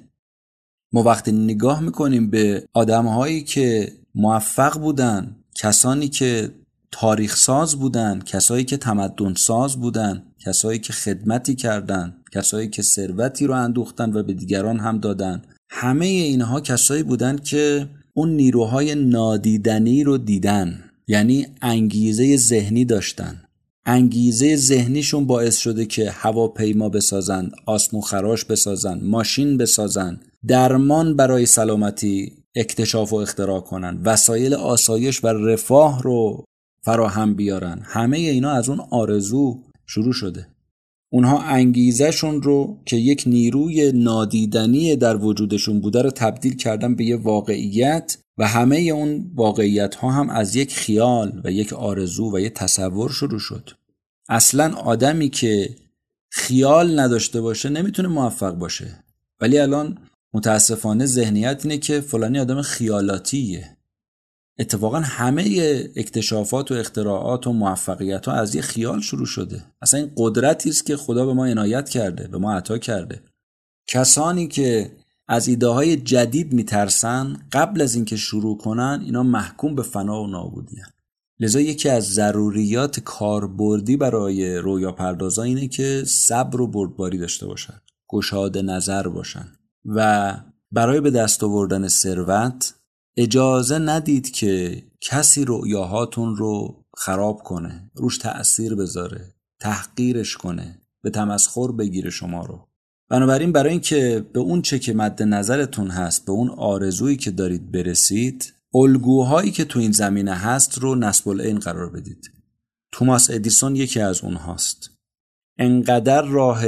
ما 0.92 1.04
وقتی 1.04 1.32
نگاه 1.32 1.82
می‌کنیم 1.82 2.30
به 2.30 2.68
آدمهایی 2.74 3.44
که 3.44 3.94
موفق 4.16 4.80
بودن 4.80 5.36
کسانی 5.56 6.10
که 6.10 6.52
تاریخ 6.96 7.36
ساز 7.36 7.76
بودن 7.76 8.20
کسایی 8.20 8.64
که 8.64 8.78
تمدن 8.78 9.34
ساز 9.34 9.78
بودن 9.78 10.24
کسایی 10.40 10.80
که 10.80 10.94
خدمتی 10.94 11.56
کردند 11.56 12.14
کسایی 12.32 12.70
که 12.70 12.82
ثروتی 12.82 13.48
رو 13.48 13.54
اندوختن 13.54 14.14
و 14.14 14.24
به 14.24 14.34
دیگران 14.34 14.80
هم 14.80 14.98
دادن. 14.98 15.42
همه 15.70 16.06
اینها 16.06 16.62
کسایی 16.62 17.04
بودن 17.04 17.38
که 17.38 17.90
اون 18.14 18.30
نیروهای 18.30 18.96
نادیدنی 18.96 20.04
رو 20.04 20.18
دیدن 20.18 20.84
یعنی 21.08 21.48
انگیزه 21.62 22.38
ذهنی 22.38 22.86
داشتن. 22.86 23.44
انگیزه 23.86 24.56
ذهنیشون 24.56 25.26
باعث 25.26 25.58
شده 25.58 25.86
که 25.86 26.12
هواپیما 26.12 26.90
بسازن 26.90 27.52
آسمو 27.66 28.02
خراش 28.02 28.46
بسازن 28.46 29.00
ماشین 29.04 29.58
بسازن 29.58 30.20
درمان 30.48 31.16
برای 31.16 31.46
سلامتی 31.46 32.34
اکتشاف 32.56 33.14
و 33.14 33.16
اختراع 33.16 33.60
کنن. 33.60 34.02
وسایل 34.06 34.54
آسایش 34.54 35.24
و 35.24 35.28
رفاه 35.28 36.02
رو 36.02 36.46
فراهم 36.84 37.34
بیارن. 37.34 37.80
همه 37.84 38.18
اینا 38.18 38.52
از 38.52 38.70
اون 38.70 38.80
آرزو 38.92 39.60
شروع 39.86 40.14
شده. 40.14 40.48
اونها 41.10 41.42
انگیزشون 41.42 42.42
رو 42.42 42.78
که 42.86 42.98
یک 42.98 43.24
نیروی 43.26 43.92
نادیدنی 43.92 44.96
در 44.96 45.18
وجودشون 45.18 45.82
بوده 45.82 46.02
رو 46.02 46.12
تبدیل 46.12 46.56
کردن 46.56 46.96
به 46.96 47.04
یه 47.04 47.16
واقعیت 47.16 48.18
و 48.38 48.48
همه 48.48 48.78
اون 48.78 49.32
واقعیت 49.36 49.96
ها 49.96 50.12
هم 50.12 50.30
از 50.30 50.56
یک 50.56 50.76
خیال 50.76 51.42
و 51.44 51.52
یک 51.52 51.74
آرزو 51.74 52.36
و 52.36 52.40
یک 52.40 52.54
تصور 52.54 53.12
شروع 53.12 53.40
شد. 53.40 53.70
اصلا 54.30 54.76
آدمی 54.76 55.30
که 55.30 55.76
خیال 56.30 57.00
نداشته 57.00 57.42
باشه 57.42 57.70
نمی‌تونه 57.70 58.08
موفق 58.08 58.52
باشه. 58.52 59.04
ولی 59.42 59.58
الان 59.58 59.98
متاسفانه 60.34 61.06
ذهنیت 61.06 61.62
اینه 61.64 61.78
که 61.78 62.02
فلانی 62.02 62.40
آدم 62.40 62.62
خیالاتیه. 62.62 63.78
اتفاقا 64.60 65.00
همه 65.00 65.44
اکتشافات 65.96 66.72
و 66.72 66.76
اختراعات 66.76 67.48
و 67.48 67.54
موفقیت 67.54 68.26
ها 68.26 68.34
از 68.34 68.56
یه 68.56 68.62
خیال 68.62 69.02
شروع 69.02 69.26
شده. 69.26 69.64
اصلا 69.82 70.00
این 70.00 70.12
قدرتی 70.18 70.70
است 70.70 70.86
که 70.86 70.98
خدا 70.98 71.26
به 71.26 71.34
ما 71.34 71.46
عنایت 71.46 71.90
کرده 71.90 72.28
به 72.28 72.38
ما 72.38 72.54
عطا 72.54 72.78
کرده. 72.78 73.22
کسانی 73.88 74.48
که 74.48 74.92
از 75.28 75.48
ایده 75.48 75.68
های 75.68 75.96
جدید 75.96 76.54
میترسن 76.54 77.38
قبل 77.52 77.82
از 77.82 77.96
اینکه 77.96 78.16
شروع 78.16 78.58
کنن 78.58 79.02
اینا 79.06 79.24
محکوم 79.24 79.76
به 79.76 79.84
فنا 79.84 80.24
و 80.24 80.28
نابودی 80.28 80.78
هن. 80.78 80.92
لذا 81.40 81.60
یکی 81.60 81.90
از 81.90 82.14
ضروریات 82.14 83.00
کاربردی 83.00 83.98
برای 83.98 84.58
رویا 84.58 84.92
پردازا 84.92 85.44
اینه 85.44 85.68
که 85.68 86.04
صبر 86.08 86.62
و 86.62 86.68
بردباری 86.68 87.18
داشته 87.18 87.48
باشن 87.48 87.82
گشاده 88.10 88.62
نظر 88.62 89.08
باشن. 89.08 89.48
و 89.86 90.34
برای 90.72 91.02
به 91.02 91.12
دست 91.12 91.44
آوردن 91.44 91.88
ثروت 91.88 92.74
اجازه 93.18 93.80
ندید 93.80 94.32
که 94.32 94.84
کسی 95.02 95.46
رؤیاهاتون 95.46 96.36
رو 96.36 96.84
خراب 96.98 97.44
کنه 97.44 97.92
روش 97.96 98.18
تأثیر 98.18 98.76
بذاره 98.76 99.34
تحقیرش 99.60 100.38
کنه 100.38 100.82
به 101.04 101.10
تمسخر 101.10 101.72
بگیره 101.72 102.10
شما 102.10 102.46
رو. 102.46 102.68
بنابراین 103.10 103.52
برای 103.52 103.72
اینکه 103.72 104.26
به 104.34 104.40
اون 104.40 104.62
چه 104.62 104.80
که 104.80 104.94
مد 104.94 105.24
نظرتون 105.24 105.88
هست 105.88 106.26
به 106.26 106.32
اون 106.32 106.50
آرزویی 106.50 107.18
که 107.18 107.32
دارید 107.32 107.72
برسید 107.72 108.54
الگوهایی 108.76 109.52
که 109.52 109.66
تو 109.66 109.80
این 109.80 109.92
زمینه 109.92 110.34
هست 110.34 110.78
رو 110.78 110.96
نسب 110.96 111.30
العین 111.30 111.60
قرار 111.60 111.90
بدید. 111.90 112.32
توماس 112.92 113.30
ادیسون 113.30 113.76
یکی 113.76 114.00
از 114.00 114.22
اونهاست. 114.22 114.90
انقدر 115.60 116.22
راه 116.22 116.66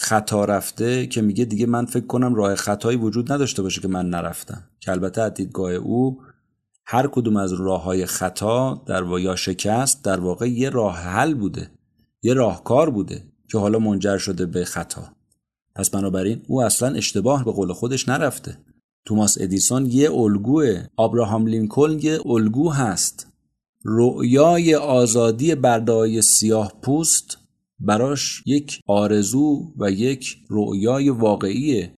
خطا 0.00 0.44
رفته 0.44 1.06
که 1.06 1.22
میگه 1.22 1.44
دیگه 1.44 1.66
من 1.66 1.86
فکر 1.86 2.06
کنم 2.06 2.34
راه 2.34 2.54
خطایی 2.54 2.98
وجود 2.98 3.32
نداشته 3.32 3.62
باشه 3.62 3.80
که 3.80 3.88
من 3.88 4.10
نرفتم. 4.10 4.64
که 4.80 4.90
البته 4.90 5.22
از 5.22 5.34
دیدگاه 5.34 5.72
او 5.72 6.20
هر 6.86 7.06
کدوم 7.06 7.36
از 7.36 7.52
راه 7.52 7.82
های 7.82 8.06
خطا 8.06 8.82
در 8.86 9.04
و 9.04 9.18
یا 9.18 9.36
شکست 9.36 10.04
در 10.04 10.20
واقع 10.20 10.48
یه 10.48 10.70
راه 10.70 10.96
حل 10.96 11.34
بوده 11.34 11.70
یه 12.22 12.34
راهکار 12.34 12.90
بوده 12.90 13.22
که 13.50 13.58
حالا 13.58 13.78
منجر 13.78 14.18
شده 14.18 14.46
به 14.46 14.64
خطا. 14.64 15.02
پس 15.74 15.90
بنابراین 15.90 16.42
او 16.48 16.62
اصلا 16.62 16.94
اشتباه 16.94 17.44
به 17.44 17.52
قول 17.52 17.72
خودش 17.72 18.08
نرفته. 18.08 18.58
توماس 19.04 19.36
ادیسون 19.40 19.86
یه 19.86 20.12
الگوه 20.12 20.86
آبراهام 20.96 21.46
لینکلن 21.46 21.98
یه 21.98 22.26
الگو 22.26 22.70
هست. 22.70 23.26
رؤیای 23.84 24.74
آزادی 24.74 25.54
بردهای 25.54 26.22
سیاه 26.22 26.72
پوست 26.82 27.47
براش 27.80 28.42
یک 28.46 28.80
آرزو 28.86 29.72
و 29.78 29.90
یک 29.90 30.36
رؤیای 30.50 31.10
واقعیه. 31.10 31.94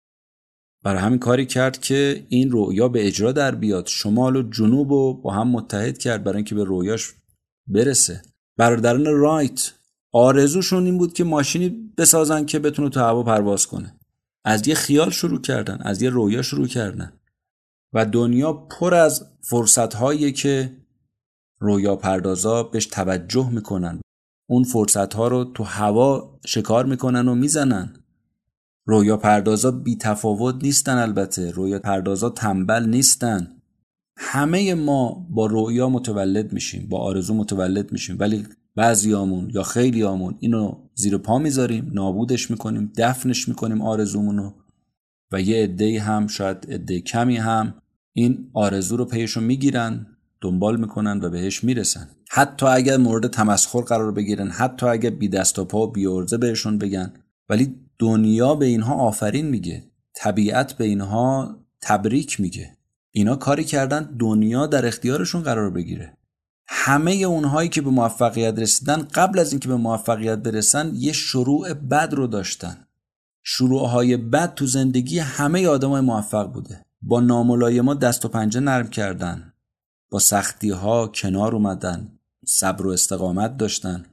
برای 0.84 1.02
همین 1.02 1.20
کاری 1.20 1.46
کرد 1.46 1.82
که 1.82 2.26
این 2.30 2.52
رؤیا 2.52 2.88
به 2.88 3.08
اجرا 3.08 3.32
در 3.32 3.56
بیاد. 3.56 3.88
شمال 3.88 4.36
و 4.36 4.50
جنوب 4.50 4.92
رو 4.92 5.14
با 5.14 5.34
هم 5.34 5.48
متحد 5.48 5.98
کرد 5.98 6.24
برای 6.24 6.36
اینکه 6.36 6.56
به 6.56 6.64
رؤیاش 6.68 7.14
برسه. 7.68 8.22
برادران 8.58 9.06
رایت 9.06 9.72
آرزوشون 10.12 10.86
این 10.86 10.98
بود 10.98 11.14
که 11.14 11.24
ماشینی 11.24 11.94
بسازن 11.98 12.46
که 12.46 12.60
بتونه 12.60 12.90
تو 12.90 13.00
هوا 13.00 13.24
پرواز 13.24 13.68
کنه. 13.68 13.96
از 14.46 14.68
یه 14.68 14.76
خیال 14.76 15.10
شروع 15.10 15.42
کردن 15.42 15.78
از 15.82 16.02
یه 16.02 16.10
رویا 16.10 16.42
شروع 16.42 16.68
کردن. 16.68 17.14
و 17.94 18.06
دنیا 18.06 18.54
پر 18.54 18.94
از 18.94 19.26
فرصت 19.42 19.96
که 20.36 20.78
رویا 21.60 21.96
پردازا 21.96 22.64
بهش 22.64 22.86
توجه 22.86 23.50
می‌کنن. 23.50 24.02
اون 24.52 24.64
فرصت 24.64 25.14
ها 25.14 25.28
رو 25.28 25.44
تو 25.44 25.64
هوا 25.64 26.40
شکار 26.46 26.86
می‌کنن 26.86 27.28
و 27.28 27.36
می‌زنن. 27.36 27.94
رویا 28.86 29.18
پردازا 29.18 29.72
بی 29.72 29.96
تفاوت 29.96 30.64
نیستن 30.64 30.98
البته. 30.98 31.52
رویا 31.52 31.80
پردازا 31.80 32.30
تنبل 32.30 32.86
نیستن. 32.86 33.48
همه 34.18 34.74
ما 34.74 35.28
با 35.30 35.46
رویا 35.46 35.90
متولد 35.90 36.54
میشیم 36.54 36.88
با 36.90 36.98
آرزو 36.98 37.34
متولد 37.34 37.92
میشیم. 37.92 38.16
ولی 38.20 38.46
بعضیامون 38.76 39.50
یا 39.54 39.64
خیلیامون 39.64 40.36
اینو 40.40 40.90
زیر 40.96 41.18
پا 41.18 41.40
می‌ذاریم 41.40 41.92
نابودش 41.94 42.52
می‌کنیم 42.52 42.92
دفنش 42.98 43.50
می‌کنیم 43.50 43.82
آرزومونو 43.82 44.54
و 45.32 45.42
یه 45.42 45.64
عده 45.64 46.00
هم 46.00 46.28
شاید 46.28 46.58
عده 46.70 47.02
کمی 47.02 47.38
هم 47.38 47.74
این 48.14 48.50
آرزو 48.54 48.98
رو 48.98 49.06
پیشو 49.06 49.42
می‌گیرن 49.42 50.06
دنبال 50.42 50.80
می‌کنن 50.80 51.20
و 51.24 51.30
بهش 51.30 51.64
می‌رسن. 51.64 52.10
حتی 52.32 52.66
اگر 52.66 52.98
مورد 52.98 53.28
تمسخر 53.28 53.82
قرار 53.82 54.12
بگیرن 54.12 54.50
حتی 54.50 54.86
اگر 54.86 55.10
بی 55.10 55.28
دست 55.28 55.60
و 55.60 55.66
پا 55.66 55.88
و 55.88 55.92
بی 55.92 56.06
ارزه 56.06 56.38
بهشون 56.38 56.78
بگن. 56.78 57.14
ولی 57.50 57.76
دنیا 58.00 58.56
به 58.56 58.66
اینها 58.66 58.94
آفرین 58.96 59.46
میگه. 59.46 59.84
طبیعت 60.14 60.74
به 60.74 60.86
اینها 60.86 61.58
تبریک 61.82 62.40
میگه. 62.40 62.78
اینا 63.12 63.36
کاری 63.36 63.64
کردن 63.64 64.16
دنیا 64.20 64.68
در 64.68 64.86
اختیارشون 64.86 65.42
قرار 65.42 65.70
بگیره. 65.70 66.18
همه 66.68 67.12
اونهایی 67.12 67.70
که 67.70 67.82
به 67.82 67.90
موفقیت 67.90 68.60
رسیدن 68.60 69.02
قبل 69.02 69.40
از 69.40 69.52
اینکه 69.52 69.68
به 69.68 69.76
موفقیت 69.76 70.38
برسن 70.38 70.92
یه 70.96 71.12
شروع 71.12 71.74
بد 71.74 72.14
رو 72.14 72.28
داشتن. 72.28 72.88
شروعهای 73.44 74.18
بد 74.18 74.54
تو 74.54 74.66
زندگی 74.66 75.20
همه 75.20 75.68
آدمای 75.68 76.02
موفق 76.02 76.52
بوده. 76.54 76.86
با 77.02 77.20
ناملایما 77.20 77.94
دست 77.94 78.26
و 78.26 78.28
پنجه 78.28 78.60
نرم 78.60 78.88
کردن. 78.88 79.54
با 80.10 80.20
سختی 80.20 80.70
ها 80.70 81.08
کنار 81.08 81.56
اومدن. 81.56 82.19
صبر 82.52 82.88
و 82.88 82.90
استقامت 82.90 83.58
داشتن. 83.58 84.06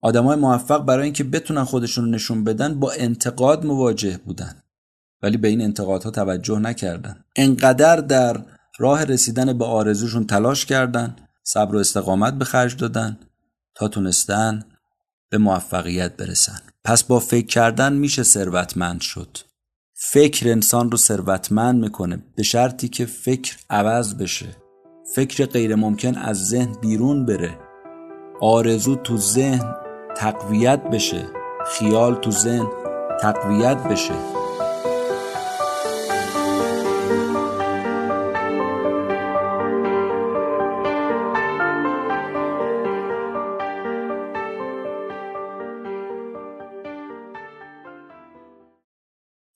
آدمای 0.00 0.36
موفق 0.36 0.84
برای 0.84 1.04
اینکه 1.04 1.24
بتونن 1.24 1.64
خودشون 1.64 2.04
رو 2.04 2.10
نشون 2.10 2.44
بدن 2.44 2.80
با 2.80 2.92
انتقاد 2.92 3.66
مواجه 3.66 4.20
بودن. 4.24 4.62
ولی 5.22 5.36
به 5.36 5.48
این 5.48 5.60
انتقادها 5.60 6.10
توجه 6.10 6.58
نکردن. 6.58 7.24
انقدر 7.36 7.96
در 7.96 8.44
راه 8.78 9.04
رسیدن 9.04 9.58
به 9.58 9.64
آرزوشون 9.64 10.26
تلاش 10.26 10.66
کردن 10.66 11.16
صبر 11.42 11.74
و 11.76 11.78
استقامت 11.78 12.34
به 12.34 12.44
خرج 12.44 12.76
دادن 12.76 13.18
تا 13.74 13.88
تونستن 13.88 14.64
به 15.30 15.38
موفقیت 15.38 16.16
برسن. 16.16 16.58
پس 16.84 17.04
با 17.04 17.20
فکر 17.20 17.46
کردن 17.46 17.92
میشه 17.92 18.22
ثروتمند 18.22 19.00
شد. 19.00 19.38
فکر 19.94 20.48
انسان 20.48 20.90
رو 20.90 20.96
ثروتمند 20.96 21.80
می‌کنه 21.80 22.22
به 22.36 22.42
شرطی 22.42 22.88
که 22.88 23.06
فکر 23.06 23.56
عوض 23.70 24.14
بشه. 24.14 24.56
فکر 25.14 25.46
غیر 25.46 25.74
ممکن 25.74 26.14
از 26.14 26.48
ذهن 26.48 26.72
بیرون 26.80 27.26
بره. 27.26 27.63
آرزو 28.46 28.96
تو 28.96 29.16
ذهن 29.16 29.74
تقویت 30.16 30.82
بشه. 30.82 31.26
خیال 31.66 32.14
تو 32.14 32.30
ذهن 32.30 32.66
تقویت 33.20 33.76
بشه. 33.76 34.14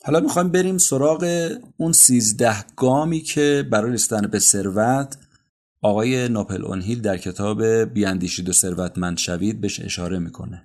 حالا 0.05 0.21
می‌خوایم 0.21 0.49
بریم 0.49 0.79
سراغ 0.79 1.51
اون 1.77 1.93
سیزده 1.93 2.55
گامی 2.77 3.21
که 3.21 3.69
برای 3.73 3.93
رسیدن 3.93 4.27
به 4.27 4.39
ثروت 4.39 5.17
آقای 5.83 6.29
ناپل 6.29 6.65
اونهیل 6.65 7.01
در 7.01 7.17
کتاب 7.17 7.65
بیاندیشید 7.65 8.49
و 8.49 8.53
ثروتمند 8.53 9.19
شوید 9.19 9.61
بهش 9.61 9.81
اشاره 9.81 10.19
می‌کنه. 10.19 10.63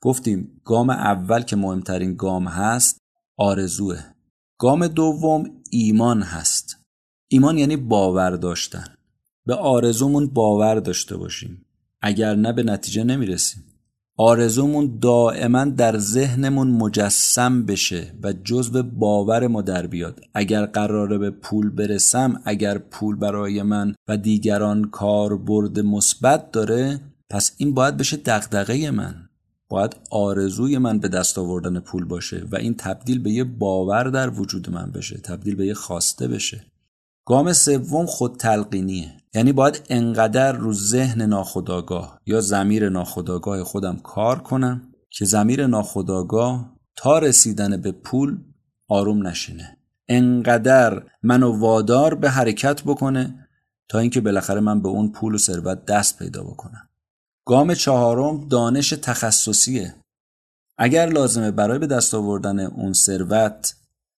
گفتیم 0.00 0.60
گام 0.64 0.90
اول 0.90 1.42
که 1.42 1.56
مهمترین 1.56 2.14
گام 2.14 2.48
هست 2.48 2.98
آرزوه. 3.36 4.00
گام 4.58 4.86
دوم 4.86 5.50
ایمان 5.70 6.22
هست. 6.22 6.76
ایمان 7.28 7.58
یعنی 7.58 7.76
باور 7.76 8.30
داشتن. 8.30 8.84
به 9.46 9.54
آرزومون 9.54 10.26
باور 10.26 10.74
داشته 10.74 11.16
باشیم. 11.16 11.64
اگر 12.02 12.34
نه 12.34 12.52
به 12.52 12.62
نتیجه 12.62 13.04
نمی‌رسیم. 13.04 13.64
آرزومون 14.16 14.98
دائما 15.00 15.64
در 15.64 15.98
ذهنمون 15.98 16.70
مجسم 16.70 17.66
بشه 17.66 18.14
و 18.22 18.32
جزو 18.32 18.82
باور 18.82 19.46
ما 19.46 19.62
در 19.62 19.86
بیاد. 19.86 20.20
اگر 20.34 20.66
قراره 20.66 21.18
به 21.18 21.30
پول 21.30 21.70
برسم 21.70 22.40
اگر 22.44 22.78
پول 22.78 23.16
برای 23.16 23.62
من 23.62 23.94
و 24.08 24.16
دیگران 24.16 24.84
کار 24.84 25.36
برد 25.36 25.80
مثبت 25.80 26.50
داره 26.50 27.00
پس 27.30 27.52
این 27.56 27.74
باید 27.74 27.96
بشه 27.96 28.16
دغدغه 28.16 28.90
من. 28.90 29.14
باید 29.68 29.96
آرزوی 30.10 30.78
من 30.78 30.98
به 30.98 31.08
دست 31.08 31.38
آوردن 31.38 31.80
پول 31.80 32.04
باشه 32.04 32.46
و 32.52 32.56
این 32.56 32.74
تبدیل 32.74 33.18
به 33.18 33.30
یه 33.30 33.44
باور 33.44 34.04
در 34.04 34.30
وجود 34.30 34.70
من 34.70 34.90
بشه 34.90 35.18
تبدیل 35.18 35.54
به 35.54 35.66
یه 35.66 35.74
خواسته 35.74 36.28
بشه. 36.28 36.64
گام 37.26 37.52
سوم 37.52 38.06
خود 38.06 38.36
تلقینیه 38.36 39.21
یعنی 39.34 39.52
باید 39.52 39.82
انقدر 39.88 40.52
رو 40.52 40.72
ذهن 40.72 41.22
ناخداگاه 41.22 42.20
یا 42.26 42.40
زمیر 42.40 42.88
ناخداگاه 42.88 43.64
خودم 43.64 43.96
کار 43.96 44.38
کنم 44.38 44.92
که 45.10 45.24
زمیر 45.24 45.66
ناخداگاه 45.66 46.76
تا 46.96 47.18
رسیدن 47.18 47.80
به 47.80 47.92
پول 47.92 48.38
آروم 48.88 49.26
نشینه. 49.26 49.78
انقدر 50.08 51.02
منو 51.22 51.58
وادار 51.58 52.14
به 52.14 52.30
حرکت 52.30 52.82
بکنه 52.82 53.48
تا 53.88 53.98
اینکه 53.98 54.20
بالاخره 54.20 54.60
من 54.60 54.82
به 54.82 54.88
اون 54.88 55.12
پول 55.12 55.34
و 55.34 55.38
ثروت 55.38 55.84
دست 55.84 56.18
پیدا 56.18 56.44
بکنم. 56.44 56.88
گام 57.44 57.74
چهارم 57.74 58.48
دانش 58.48 58.90
تخصصیه. 58.90 59.94
اگر 60.78 61.06
لازمه 61.06 61.50
برای 61.50 61.78
به 61.78 61.86
دست 61.86 62.14
آوردن 62.14 62.60
اون 62.60 62.92
ثروت 62.92 63.74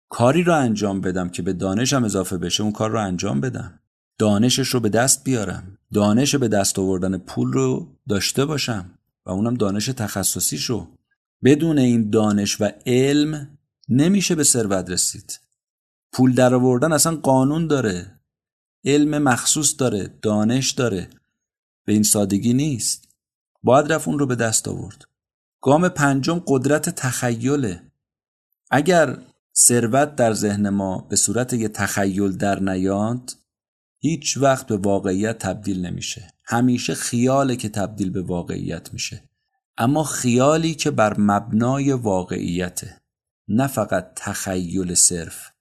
کاری 0.09 0.43
رو 0.43 0.55
انجام 0.55 1.01
بدم 1.01 1.29
که 1.29 1.41
به 1.41 1.53
دانشم 1.53 2.03
اضافه 2.03 2.37
بشه 2.37 2.63
اون 2.63 2.71
کار 2.71 2.89
رو 2.89 2.99
انجام 2.99 3.41
بدم. 3.41 3.79
دانشش 4.17 4.67
رو 4.67 4.79
به 4.79 4.89
دست 4.89 5.23
بیارم. 5.23 5.77
دانش 5.93 6.35
به 6.35 6.47
دست 6.47 6.79
آوردن 6.79 7.17
پول 7.17 7.53
رو 7.53 7.97
داشته 8.09 8.45
باشم 8.45 8.99
و 9.25 9.31
اونم 9.31 9.53
دانش 9.53 9.85
تخصصی 9.85 10.57
شو 10.57 10.87
بدون 11.43 11.79
این 11.79 12.09
دانش 12.09 12.61
و 12.61 12.71
علم 12.85 13.57
نمیشه 13.89 14.35
به 14.35 14.43
ثروت 14.43 14.89
رسید. 14.89 15.39
پول 16.11 16.33
در 16.33 16.53
آوردن 16.53 16.91
اصلا 16.91 17.15
قانون 17.15 17.67
داره. 17.67 18.19
علم 18.85 19.17
مخصوص 19.23 19.75
داره 19.77 20.19
دانش 20.21 20.71
داره. 20.71 21.09
به 21.85 21.93
این 21.93 22.03
سادگی 22.03 22.53
نیست. 22.53 23.07
باید 23.63 23.93
رفت 23.93 24.07
اون 24.07 24.19
رو 24.19 24.25
به 24.25 24.35
دست 24.35 24.67
آورد. 24.67 25.05
گام 25.61 25.89
پنجم 25.89 26.43
قدرت 26.47 26.89
تخیله. 26.89 27.91
اگر 28.71 29.17
ثروت 29.55 30.15
در 30.15 30.33
ذهن 30.33 30.69
ما 30.69 30.97
به 31.09 31.15
صورت 31.15 31.53
یه 31.53 31.67
تخیل 31.67 32.31
در 32.31 32.59
نیاد 32.59 33.31
هیچ 34.05 34.37
وقت 34.37 34.67
به 34.67 34.77
واقعیت 34.77 35.37
تبدیل 35.37 35.85
نمیشه. 35.85 36.33
همیشه 36.45 36.95
خیاله 36.95 37.55
که 37.55 37.69
تبدیل 37.69 38.09
به 38.09 38.21
واقعیت 38.21 38.93
میشه. 38.93 39.23
اما 39.77 40.03
خیالی 40.03 40.75
که 40.75 40.91
بر 40.91 41.19
مبنای 41.19 41.91
واقعیته. 41.91 43.01
نه 43.47 43.67
فقط 43.67 44.11
تخیل 44.15 44.93
صرف. 44.93 45.51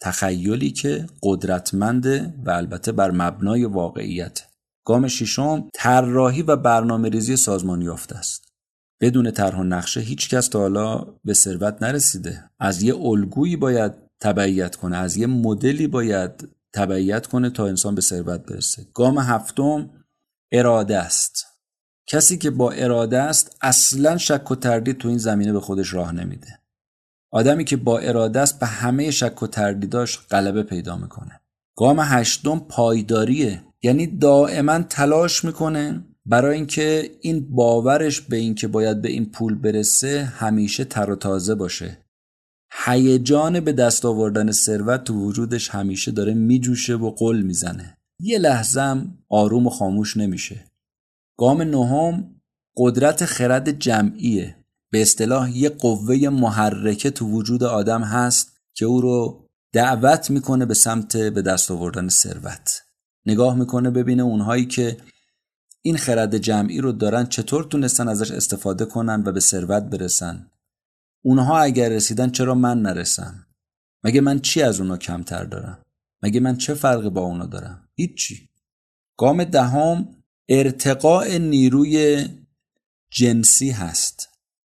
تخیلی 0.00 0.70
که 0.70 1.06
قدرتمنده 1.22 2.34
و 2.44 2.50
البته 2.50 2.92
بر 2.92 3.10
مبنای 3.10 3.64
واقعیت. 3.64 4.42
گام 4.84 5.08
ششم 5.08 5.68
طراحی 5.74 6.42
و 6.42 6.56
برنامه 6.56 7.08
ریزی 7.08 7.36
سازمان 7.36 7.82
یافته 7.82 8.16
است. 8.16 8.52
بدون 9.00 9.30
طرح 9.30 9.58
و 9.60 9.64
نقشه 9.64 10.00
هیچ 10.00 10.28
کس 10.28 10.48
تا 10.48 10.58
حالا 10.58 11.06
به 11.24 11.34
ثروت 11.34 11.82
نرسیده. 11.82 12.50
از 12.58 12.82
یه 12.82 12.96
الگویی 12.96 13.56
باید 13.56 13.92
تبعیت 14.20 14.76
کنه 14.76 14.96
از 14.96 15.16
یه 15.16 15.26
مدلی 15.26 15.86
باید 15.86 16.48
تبعیت 16.74 17.26
کنه 17.26 17.50
تا 17.50 17.66
انسان 17.66 17.94
به 17.94 18.00
ثروت 18.00 18.46
برسه. 18.46 18.86
گام 18.94 19.18
هفتم 19.18 19.90
اراده 20.52 20.98
است. 20.98 21.46
کسی 22.06 22.38
که 22.38 22.50
با 22.50 22.70
اراده 22.70 23.18
است 23.18 23.56
اصلا 23.62 24.16
شک 24.16 24.50
و 24.50 24.54
تردید 24.54 24.98
تو 24.98 25.08
این 25.08 25.18
زمینه 25.18 25.52
به 25.52 25.60
خودش 25.60 25.94
راه 25.94 26.12
نمیده. 26.12 26.58
آدمی 27.30 27.64
که 27.64 27.76
با 27.76 27.98
اراده 27.98 28.40
است 28.40 28.60
به 28.60 28.66
همه 28.66 29.10
شک 29.10 29.42
و 29.42 29.46
تردیداش 29.46 30.18
غلبه 30.18 30.62
پیدا 30.62 30.96
می‌کنه. 30.96 31.40
گام 31.76 32.00
هشتم 32.00 32.58
پایداریه. 32.58 33.62
یعنی 33.82 34.06
دائما 34.06 34.82
تلاش 34.82 35.44
می‌کنه 35.44 36.04
برای 36.26 36.56
اینکه 36.56 37.10
این 37.20 37.54
باورش 37.54 38.20
به 38.20 38.36
اینکه 38.36 38.68
باید 38.68 39.02
به 39.02 39.08
این 39.08 39.26
پول 39.26 39.54
برسه 39.54 40.24
همیشه 40.24 40.84
تر 40.84 41.10
و 41.10 41.16
تازه 41.16 41.54
باشه. 41.54 41.98
هیجان 42.72 43.60
به 43.60 43.72
دست 43.72 44.04
آوردن 44.04 44.52
ثروت 44.52 45.04
تو 45.04 45.14
وجودش 45.14 45.68
همیشه 45.68 46.10
داره 46.10 46.34
میجوشه 46.34 46.94
و 46.94 47.10
قل 47.10 47.42
می‌زنه. 47.42 47.96
یه 48.20 48.38
لحظم 48.38 49.18
آروم 49.28 49.66
و 49.66 49.70
خاموش 49.70 50.16
نمیشه. 50.16 50.64
گام 51.38 51.62
نهم 51.62 52.34
قدرت 52.76 53.24
خرد 53.24 53.78
جمعیه. 53.78 54.56
به 54.90 55.02
اصطلاح 55.02 55.58
یه 55.58 55.68
قوه 55.68 56.28
محرکه 56.28 57.10
تو 57.10 57.26
وجود 57.26 57.62
آدم 57.62 58.02
هست 58.02 58.52
که 58.74 58.86
او 58.86 59.00
رو 59.00 59.46
دعوت 59.72 60.30
می‌کنه 60.30 60.66
به 60.66 60.74
سمت 60.74 61.16
به 61.16 61.42
دست 61.42 61.70
آوردن 61.70 62.08
ثروت. 62.08 62.82
نگاه 63.26 63.56
می‌کنه 63.56 63.90
ببینه 63.90 64.22
اونهایی 64.22 64.66
که 64.66 64.96
این 65.82 65.96
خرد 65.96 66.38
جمعی 66.38 66.80
رو 66.80 66.92
دارن 66.92 67.26
چطور 67.26 67.64
تونستن 67.64 68.08
ازش 68.08 68.30
استفاده 68.30 68.84
کنن 68.84 69.22
و 69.26 69.32
به 69.32 69.40
ثروت 69.40 69.82
برسن. 69.82 70.49
اونها 71.22 71.58
اگر 71.60 71.88
رسیدن 71.88 72.30
چرا 72.30 72.54
من 72.54 72.82
نرسم؟ 72.82 73.46
مگه 74.04 74.20
من 74.20 74.40
چی 74.40 74.62
از 74.62 74.80
اونا 74.80 74.96
کمتر 74.96 75.44
دارم؟ 75.44 75.78
مگه 76.22 76.40
من 76.40 76.56
چه 76.56 76.74
فرقی 76.74 77.10
با 77.10 77.20
اونا 77.20 77.46
دارم؟ 77.46 77.88
هیچی. 77.94 78.48
گام 79.16 79.44
دهم 79.44 80.08
ارتقاء 80.48 81.38
نیروی 81.38 82.28
جنسی 83.10 83.70
هست. 83.70 84.28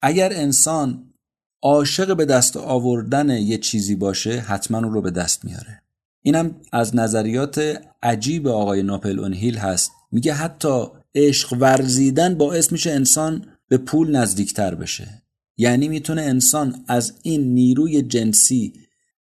اگر 0.01 0.33
انسان 0.33 1.13
عاشق 1.61 2.15
به 2.15 2.25
دست 2.25 2.57
آوردن 2.57 3.29
یه 3.29 3.57
چیزی 3.57 3.95
باشه 3.95 4.39
حتما 4.39 4.77
اون 4.77 4.93
رو 4.93 5.01
به 5.01 5.11
دست 5.11 5.45
میاره. 5.45 5.81
اینم 6.21 6.61
از 6.71 6.95
نظریات 6.95 7.81
عجیب 8.03 8.47
آقای 8.47 8.83
ناپل 8.83 9.19
اون 9.19 9.33
هیل 9.33 9.57
هست. 9.57 9.91
میگه 10.11 10.33
حتی 10.33 10.85
عشق 11.15 11.53
ورزیدن 11.59 12.35
باعث 12.35 12.71
میشه 12.71 12.91
انسان 12.91 13.45
به 13.67 13.77
پول 13.77 14.15
نزدیکتر 14.15 14.75
بشه. 14.75 15.22
یعنی 15.57 15.87
می‌تونه 15.87 16.21
انسان 16.21 16.83
از 16.87 17.13
این 17.21 17.53
نیروی 17.53 18.01
جنسی 18.01 18.73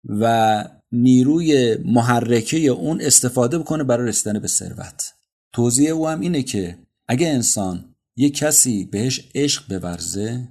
و 0.04 0.64
نیروی 0.92 1.76
محرکه 1.84 2.58
اون 2.58 3.00
استفاده 3.00 3.58
بکنه 3.58 3.84
برای 3.84 4.08
رسیدن 4.08 4.38
به 4.38 4.48
ثروت. 4.48 5.12
توضیح 5.52 5.90
او 5.90 6.08
هم 6.08 6.20
اینه 6.20 6.42
که 6.42 6.78
اگه 7.08 7.28
انسان 7.28 7.84
یه 8.16 8.30
کسی 8.30 8.84
بهش 8.84 9.30
عشق 9.34 9.78
بورزه 9.78 10.48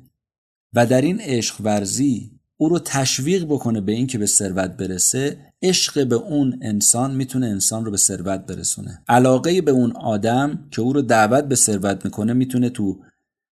و 0.73 0.85
در 0.85 1.01
این 1.01 1.21
عشق 1.21 1.61
ورزی 1.61 2.31
او 2.57 2.69
رو 2.69 2.79
تشویق 2.79 3.45
بکنه 3.45 3.81
به 3.81 3.91
اینکه 3.91 4.17
به 4.17 4.25
ثروت 4.25 4.69
برسه 4.69 5.37
عشق 5.61 6.07
به 6.07 6.15
اون 6.15 6.59
انسان 6.61 7.15
می‌تونه 7.15 7.47
انسان 7.47 7.85
رو 7.85 7.91
به 7.91 7.97
ثروت 7.97 8.45
برسونه. 8.45 9.03
علاقه 9.07 9.61
به 9.61 9.71
اون 9.71 9.91
آدم 9.91 10.67
که 10.71 10.81
او 10.81 10.93
رو 10.93 11.01
دعوت 11.01 11.43
به 11.43 11.55
ثروت 11.55 12.05
می‌کنه 12.05 12.33
می‌تونه 12.33 12.69
تو 12.69 12.99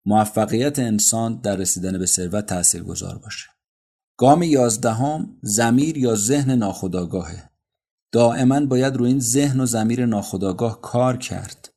موفقیت 0.05 0.79
انسان 0.79 1.41
در 1.41 1.55
رسیدن 1.55 1.97
به 1.97 2.05
ثروت 2.05 2.45
تاثیرگذار 2.45 3.17
باشه. 3.17 3.49
گام 4.17 4.43
یازدهم 4.43 5.37
زمیر 5.41 5.97
یا 5.97 6.15
ذهن 6.15 6.51
ناخودآگاهه. 6.51 7.49
دائما 8.11 8.65
باید 8.65 8.95
روی 8.95 9.09
این 9.09 9.19
ذهن 9.19 9.59
و 9.59 9.65
زمیر 9.65 10.05
ناخودآگاه 10.05 10.81
کار 10.81 11.17
کرد. 11.17 11.69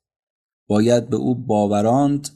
باید 0.68 1.10
به 1.10 1.16
او 1.16 1.34
باوراند 1.34 2.28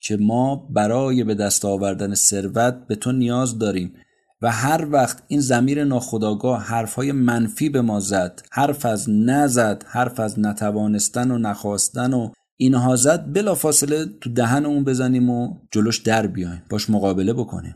که 0.00 0.16
ما 0.16 0.56
برای 0.56 1.24
به 1.24 1.34
دست 1.34 1.64
آوردن 1.64 2.14
ثروت 2.14 2.86
به 2.86 2.96
تو 2.96 3.12
نیاز 3.12 3.58
داریم 3.58 3.94
و 4.42 4.50
هر 4.50 4.88
وقت 4.92 5.22
این 5.28 5.40
زمیر 5.40 5.84
ناخداگاه 5.84 6.62
حرفهای 6.62 7.12
منفی 7.12 7.68
به 7.68 7.80
ما 7.80 8.00
زد 8.00 8.42
حرف 8.50 8.86
از 8.86 9.10
نزد 9.10 9.84
حرف 9.86 10.20
از 10.20 10.38
نتوانستن 10.38 11.30
و 11.30 11.38
نخواستن 11.38 12.12
و 12.12 12.30
اینها 12.62 12.96
زد 12.96 13.32
بلافاصله 13.32 14.06
تو 14.20 14.30
دهن 14.30 14.66
اون 14.66 14.84
بزنیم 14.84 15.30
و 15.30 15.56
جلوش 15.70 15.98
در 15.98 16.26
بیایم 16.26 16.62
باش 16.70 16.90
مقابله 16.90 17.32
بکنیم. 17.32 17.74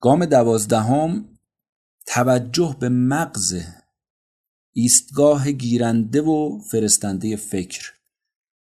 گام 0.00 0.24
دوازدهم 0.24 1.24
توجه 2.06 2.76
به 2.80 2.88
مغز 2.88 3.62
ایستگاه 4.72 5.50
گیرنده 5.50 6.22
و 6.22 6.58
فرستنده 6.58 7.36
فکر. 7.36 7.92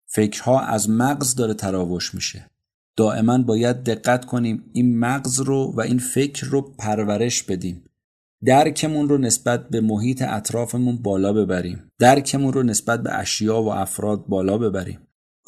فکرها 0.06 0.60
از 0.60 0.90
مغز 0.90 1.34
داره 1.34 1.54
تراوش 1.54 2.14
میشه. 2.14 2.50
دائما 2.96 3.38
باید 3.38 3.84
دقت 3.84 4.24
کنیم 4.24 4.70
این 4.72 4.98
مغز 4.98 5.40
رو 5.40 5.72
و 5.76 5.80
این 5.80 5.98
فکر 5.98 6.46
رو 6.46 6.60
پرورش 6.60 7.42
بدیم. 7.42 7.84
درکمون 8.44 9.08
رو 9.08 9.18
نسبت 9.18 9.68
به 9.68 9.80
محیط 9.80 10.22
اطرافمون 10.22 10.96
بالا 10.96 11.32
ببریم. 11.32 11.90
درکمون 11.98 12.52
رو 12.52 12.62
نسبت 12.62 13.02
به 13.02 13.18
اشیا 13.18 13.62
و 13.62 13.68
افراد 13.68 14.26
بالا 14.26 14.58
ببریم. 14.58 14.98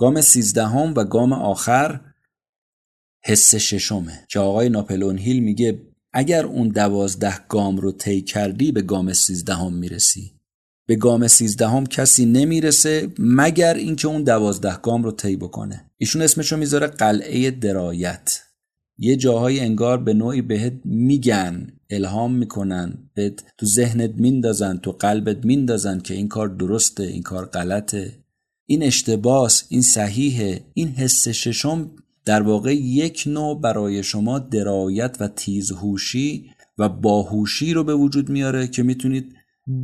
گام 0.02 0.20
سیزدهم 0.20 0.94
و 0.96 1.04
گام 1.04 1.32
آخر 1.32 2.00
حس 3.24 3.54
ششمه 3.54 4.24
که 4.28 4.38
آقای 4.38 4.68
ناپلون 4.68 5.18
هیل 5.18 5.40
میگه 5.40 5.82
اگر 6.12 6.46
اون 6.46 6.68
دوازده 6.68 7.38
گام 7.48 7.76
رو 7.76 7.92
طی 7.92 8.22
کردی 8.22 8.72
به 8.72 8.82
گام 8.82 9.12
سیزدهم 9.12 9.72
می‌رسی. 9.72 10.32
به 10.86 10.96
گام 10.96 11.28
سیزدهم 11.28 11.86
کسی 11.86 12.26
نمی‌رسه 12.26 13.08
مگر 13.18 13.74
اینکه 13.74 14.08
اون 14.08 14.22
دوازده 14.22 14.76
گام 14.76 15.02
رو 15.02 15.12
طی 15.12 15.36
بکنه. 15.36 15.90
ایشون 15.98 16.22
اسمشو 16.22 16.56
می‌ذاره 16.56 16.86
قلعه 16.86 17.50
درایت. 17.50 18.40
یه 18.98 19.16
جاهای 19.16 19.60
انگار 19.60 19.98
به 19.98 20.14
نوعی 20.14 20.42
بهت 20.42 20.74
میگن 20.84 21.72
الهام 21.90 22.34
می‌کنن 22.34 23.10
بهت 23.14 23.44
تو 23.58 23.66
ذهنت 23.66 24.10
میندازن 24.14 24.76
تو 24.76 24.92
قلبت 24.92 25.44
میندازن 25.44 26.00
که 26.00 26.14
این 26.14 26.28
کار 26.28 26.48
درسته 26.48 27.02
این 27.02 27.22
کار 27.22 27.44
غلطه. 27.44 28.21
این 28.72 28.82
اشتباس 28.82 29.64
این 29.68 29.82
صحیحه 29.82 30.64
این 30.74 30.88
حس 30.88 31.28
ششم 31.28 31.90
در 32.24 32.42
واقع 32.42 32.74
یک 32.74 33.24
نوع 33.26 33.60
برای 33.60 34.02
شما 34.02 34.38
درایت 34.38 35.16
و 35.20 35.28
تیزهوشی 35.28 36.50
و 36.78 36.88
باهوشی 36.88 37.74
رو 37.74 37.84
به 37.84 37.94
وجود 37.94 38.28
میاره 38.28 38.68
که 38.68 38.82
می‌تونید 38.82 39.34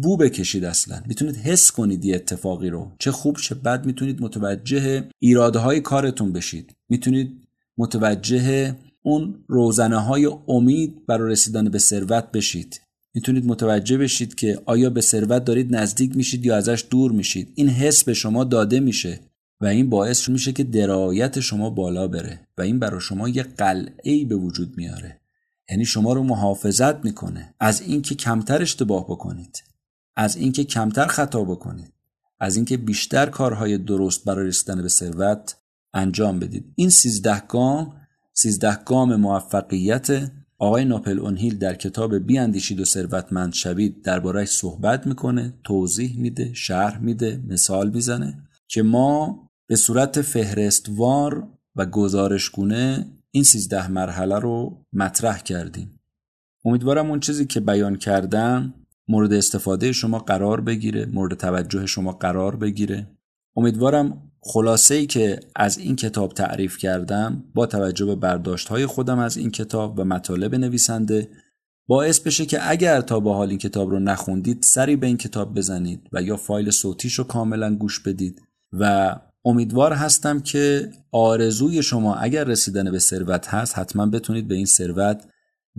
بو 0.02 0.16
بکشید 0.16 0.64
اصلا. 0.64 1.02
می‌تونید 1.06 1.36
حس 1.36 1.70
کنید 1.70 2.04
یه 2.04 2.14
اتفاقی 2.14 2.70
رو. 2.70 2.92
چه 2.98 3.10
خوب 3.10 3.36
چه 3.36 3.54
بد 3.54 3.86
می‌تونید 3.86 4.22
متوجه 4.22 5.08
ایراده 5.18 5.58
های 5.58 5.80
کارتون 5.80 6.32
بشید. 6.32 6.76
می‌تونید 6.88 7.48
متوجه 7.78 8.76
اون 9.02 9.44
روزنه 9.48 9.98
های 9.98 10.30
امید 10.48 11.06
برای 11.06 11.32
رسیدن 11.32 11.68
به 11.68 11.78
ثروت 11.78 12.32
بشید. 12.32 12.80
می‌تونید 13.14 13.46
متوجه 13.46 13.98
بشید 13.98 14.34
که 14.34 14.62
آیا 14.66 14.90
به 14.90 15.00
ثروت 15.00 15.44
دارید 15.44 15.76
نزدیک 15.76 16.16
میشید 16.16 16.46
یا 16.46 16.56
ازش 16.56 16.84
دور 16.90 17.12
میشید. 17.12 17.52
این 17.54 17.68
حس 17.68 18.04
به 18.04 18.14
شما 18.14 18.44
داده 18.44 18.80
میشه 18.80 19.20
و 19.60 19.66
این 19.66 19.90
باعث 19.90 20.28
میشه 20.28 20.52
که 20.52 20.64
درایت 20.64 21.40
شما 21.40 21.70
بالا 21.70 22.08
بره 22.08 22.40
و 22.58 22.62
این 22.62 22.78
برای 22.78 23.00
شما 23.00 23.28
یه 23.28 23.42
قلعه 23.42 24.24
به 24.24 24.36
وجود 24.36 24.76
میاره. 24.76 25.20
یعنی 25.70 25.84
شما 25.84 26.12
رو 26.12 26.22
محافظت 26.22 27.04
می‌کنه. 27.04 27.54
از 27.60 27.80
اینکه 27.80 28.14
کمتر 28.14 28.62
اشتباه 28.62 29.04
بکنید. 29.04 29.62
از 30.16 30.36
اینکه 30.36 30.64
کمتر 30.64 31.06
خطا 31.06 31.44
بکنید. 31.44 31.92
از 32.40 32.56
اینکه 32.56 32.76
بیشتر 32.76 33.26
کارهای 33.26 33.78
درست 33.78 34.24
برای 34.24 34.48
رسیدن 34.48 34.82
به 34.82 34.88
ثروت 34.88 35.56
انجام 35.94 36.38
بدید. 36.38 36.72
این 36.74 36.90
سیزده 36.90 37.42
گام 37.48 37.94
سیزده 38.32 38.78
گام 38.84 39.16
موفقیت 39.16 40.30
آقای 40.58 40.84
ناپل 40.84 41.18
اونهیل 41.18 41.58
در 41.58 41.74
کتاب 41.74 42.18
بیاندیشید 42.18 42.80
و 42.80 42.84
ثروتمند 42.84 43.52
شوید 43.52 44.02
دربارهش 44.02 44.48
صحبت 44.48 45.06
می‌کنه 45.06 45.54
توضیح 45.64 46.18
میده 46.18 46.54
شرح 46.54 46.98
میده 46.98 47.42
مثال 47.48 47.90
می‌زنه 47.90 48.42
که 48.68 48.82
ما 48.82 49.48
به 49.68 49.76
صورت 49.76 50.22
فهرستوار 50.22 51.48
و 51.76 51.86
گزارشگونه 51.86 53.06
این 53.30 53.44
سیزده 53.44 53.90
مرحله 53.90 54.38
رو 54.38 54.84
مطرح 54.92 55.38
کردیم. 55.38 56.00
امیدوارم 56.64 57.10
اون 57.10 57.20
چیزی 57.20 57.46
که 57.46 57.60
بیان 57.60 57.96
کردم 57.96 58.74
مورد 59.08 59.32
استفاده 59.32 59.92
شما 59.92 60.18
قرار 60.18 60.60
بگیره 60.60 61.06
مورد 61.06 61.34
توجه 61.34 61.86
شما 61.86 62.12
قرار 62.12 62.56
بگیره. 62.56 63.06
امیدوارم 63.56 64.27
خلاصه 64.40 64.94
ای 64.94 65.06
که 65.06 65.40
از 65.56 65.78
این 65.78 65.96
کتاب 65.96 66.32
تعریف 66.32 66.78
کردم 66.78 67.44
با 67.54 67.66
توجه 67.66 68.06
به 68.06 68.14
برداشت 68.14 68.68
های 68.68 68.86
خودم 68.86 69.18
از 69.18 69.36
این 69.36 69.50
کتاب 69.50 69.98
و 69.98 70.04
مطالب 70.04 70.54
نویسنده 70.54 71.28
باعث 71.88 72.20
بشه 72.20 72.46
که 72.46 72.70
اگر 72.70 73.00
تا 73.00 73.20
به 73.20 73.32
حال 73.32 73.48
این 73.48 73.58
کتاب 73.58 73.90
رو 73.90 73.98
نخوندید 73.98 74.62
سری 74.62 74.96
به 74.96 75.06
این 75.06 75.16
کتاب 75.16 75.54
بزنید 75.54 76.08
و 76.12 76.22
یا 76.22 76.36
فایل 76.36 76.70
صوتیش 76.70 77.14
رو 77.14 77.24
کاملا 77.24 77.74
گوش 77.74 78.00
بدید 78.00 78.42
و 78.72 79.16
امیدوار 79.44 79.92
هستم 79.92 80.40
که 80.40 80.90
آرزوی 81.12 81.82
شما 81.82 82.14
اگر 82.14 82.44
رسیدن 82.44 82.90
به 82.90 82.98
ثروت 82.98 83.48
هست 83.48 83.78
حتما 83.78 84.06
بتونید 84.06 84.48
به 84.48 84.54
این 84.54 84.66
ثروت 84.66 85.24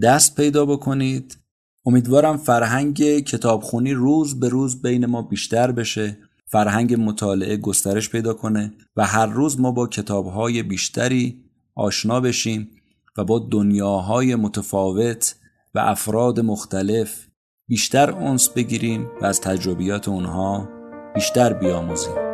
دست 0.01 0.35
پیدا 0.35 0.65
بکنید. 0.65 1.37
امیدوارم 1.85 2.37
فرهنگ 2.37 3.19
کتابخونی 3.19 3.93
روز 3.93 4.39
به 4.39 4.49
روز 4.49 4.81
بین 4.81 5.05
ما 5.05 5.21
بیشتر 5.21 5.71
بشه. 5.71 6.17
فرهنگ 6.51 6.95
مطالعه 6.99 7.57
گسترش 7.57 8.09
پیدا 8.09 8.33
کنه 8.33 8.73
و 8.95 9.05
هر 9.05 9.25
روز 9.25 9.59
ما 9.59 9.71
با 9.71 9.87
کتابهای 9.87 10.63
بیشتری 10.63 11.43
آشنا 11.75 12.19
بشیم 12.19 12.69
و 13.17 13.23
با 13.23 13.47
دنیاهای 13.51 14.35
متفاوت 14.35 15.35
و 15.75 15.79
افراد 15.79 16.39
مختلف 16.39 17.25
بیشتر 17.67 18.11
اونس 18.11 18.49
بگیریم 18.49 19.07
و 19.21 19.25
از 19.25 19.41
تجربیات 19.41 20.07
اونها 20.07 20.69
بیشتر 21.15 21.53
بیاموزیم. 21.53 22.28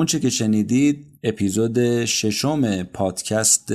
اونچه 0.00 0.20
که 0.20 0.30
شنیدید 0.30 1.06
اپیزود 1.22 2.04
ششم 2.04 2.82
پادکست 2.82 3.72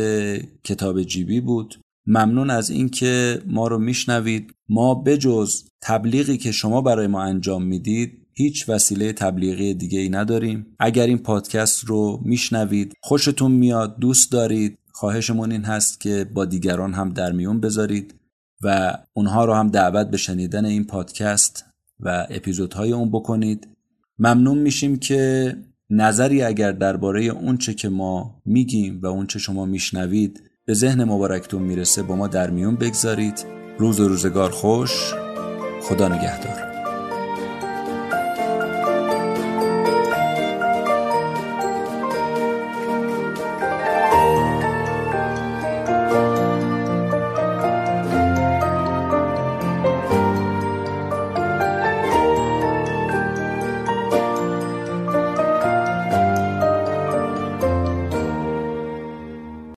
کتاب 0.63 1.03
جیبی 1.03 1.41
بود. 1.41 1.79
ممنون 2.07 2.49
از 2.49 2.69
اینکه 2.69 3.41
ما 3.47 3.67
رو 3.67 3.79
میشنوید. 3.79 4.53
ما 4.69 4.95
بجز 4.95 5.63
تبلیغی 5.81 6.37
که 6.37 6.51
شما 6.51 6.81
برای 6.81 7.07
ما 7.07 7.23
انجام 7.23 7.63
می‌دید 7.63 8.27
هیچ 8.33 8.69
وسیله 8.69 9.13
تبلیغی 9.13 9.73
دیگه 9.73 9.99
ای 9.99 10.09
نداریم. 10.09 10.65
اگر 10.79 11.07
این 11.07 11.17
پادکست 11.17 11.85
رو 11.85 12.21
میشنوید 12.25 12.93
خوشتون 13.01 13.51
میاد 13.51 13.99
دوست 13.99 14.31
دارید 14.31 14.77
خواهشمون 14.91 15.51
این 15.51 15.63
هست 15.63 16.01
که 16.01 16.29
با 16.33 16.45
دیگران 16.45 16.93
هم 16.93 17.09
در 17.09 17.31
میون 17.31 17.59
بذارید 17.59 18.15
و 18.63 18.97
اونها 19.13 19.45
رو 19.45 19.53
هم 19.53 19.69
دعوت 19.69 20.07
به 20.07 20.17
شنیدن 20.17 20.65
این 20.65 20.83
پادکست 20.83 21.65
و 21.99 22.27
اپیزودهای 22.29 22.91
اون 22.91 23.11
بکنید. 23.11 23.67
ممنون 24.19 24.57
میشیم 24.57 24.97
که 24.97 25.55
نظری 25.89 26.41
اگر 26.41 26.71
درباره 26.71 27.23
اونچه 27.23 27.73
که 27.73 27.89
ما 27.89 28.41
میگیم 28.45 28.99
و 29.03 29.05
اونچه 29.05 29.39
شما 29.39 29.65
میشنوید 29.65 30.41
به 30.65 30.73
ذهن 30.73 31.03
مبارکتون 31.03 31.61
می‌رسه 31.61 32.03
با 32.03 32.15
ما 32.15 32.27
در 32.27 32.49
میون 32.49 32.75
بگذارید. 32.75 33.45
روز 33.79 33.99
و 33.99 34.07
روزگار 34.07 34.49
خوش. 34.49 35.13
خدا 35.81 36.07
نگهدار. 36.07 36.64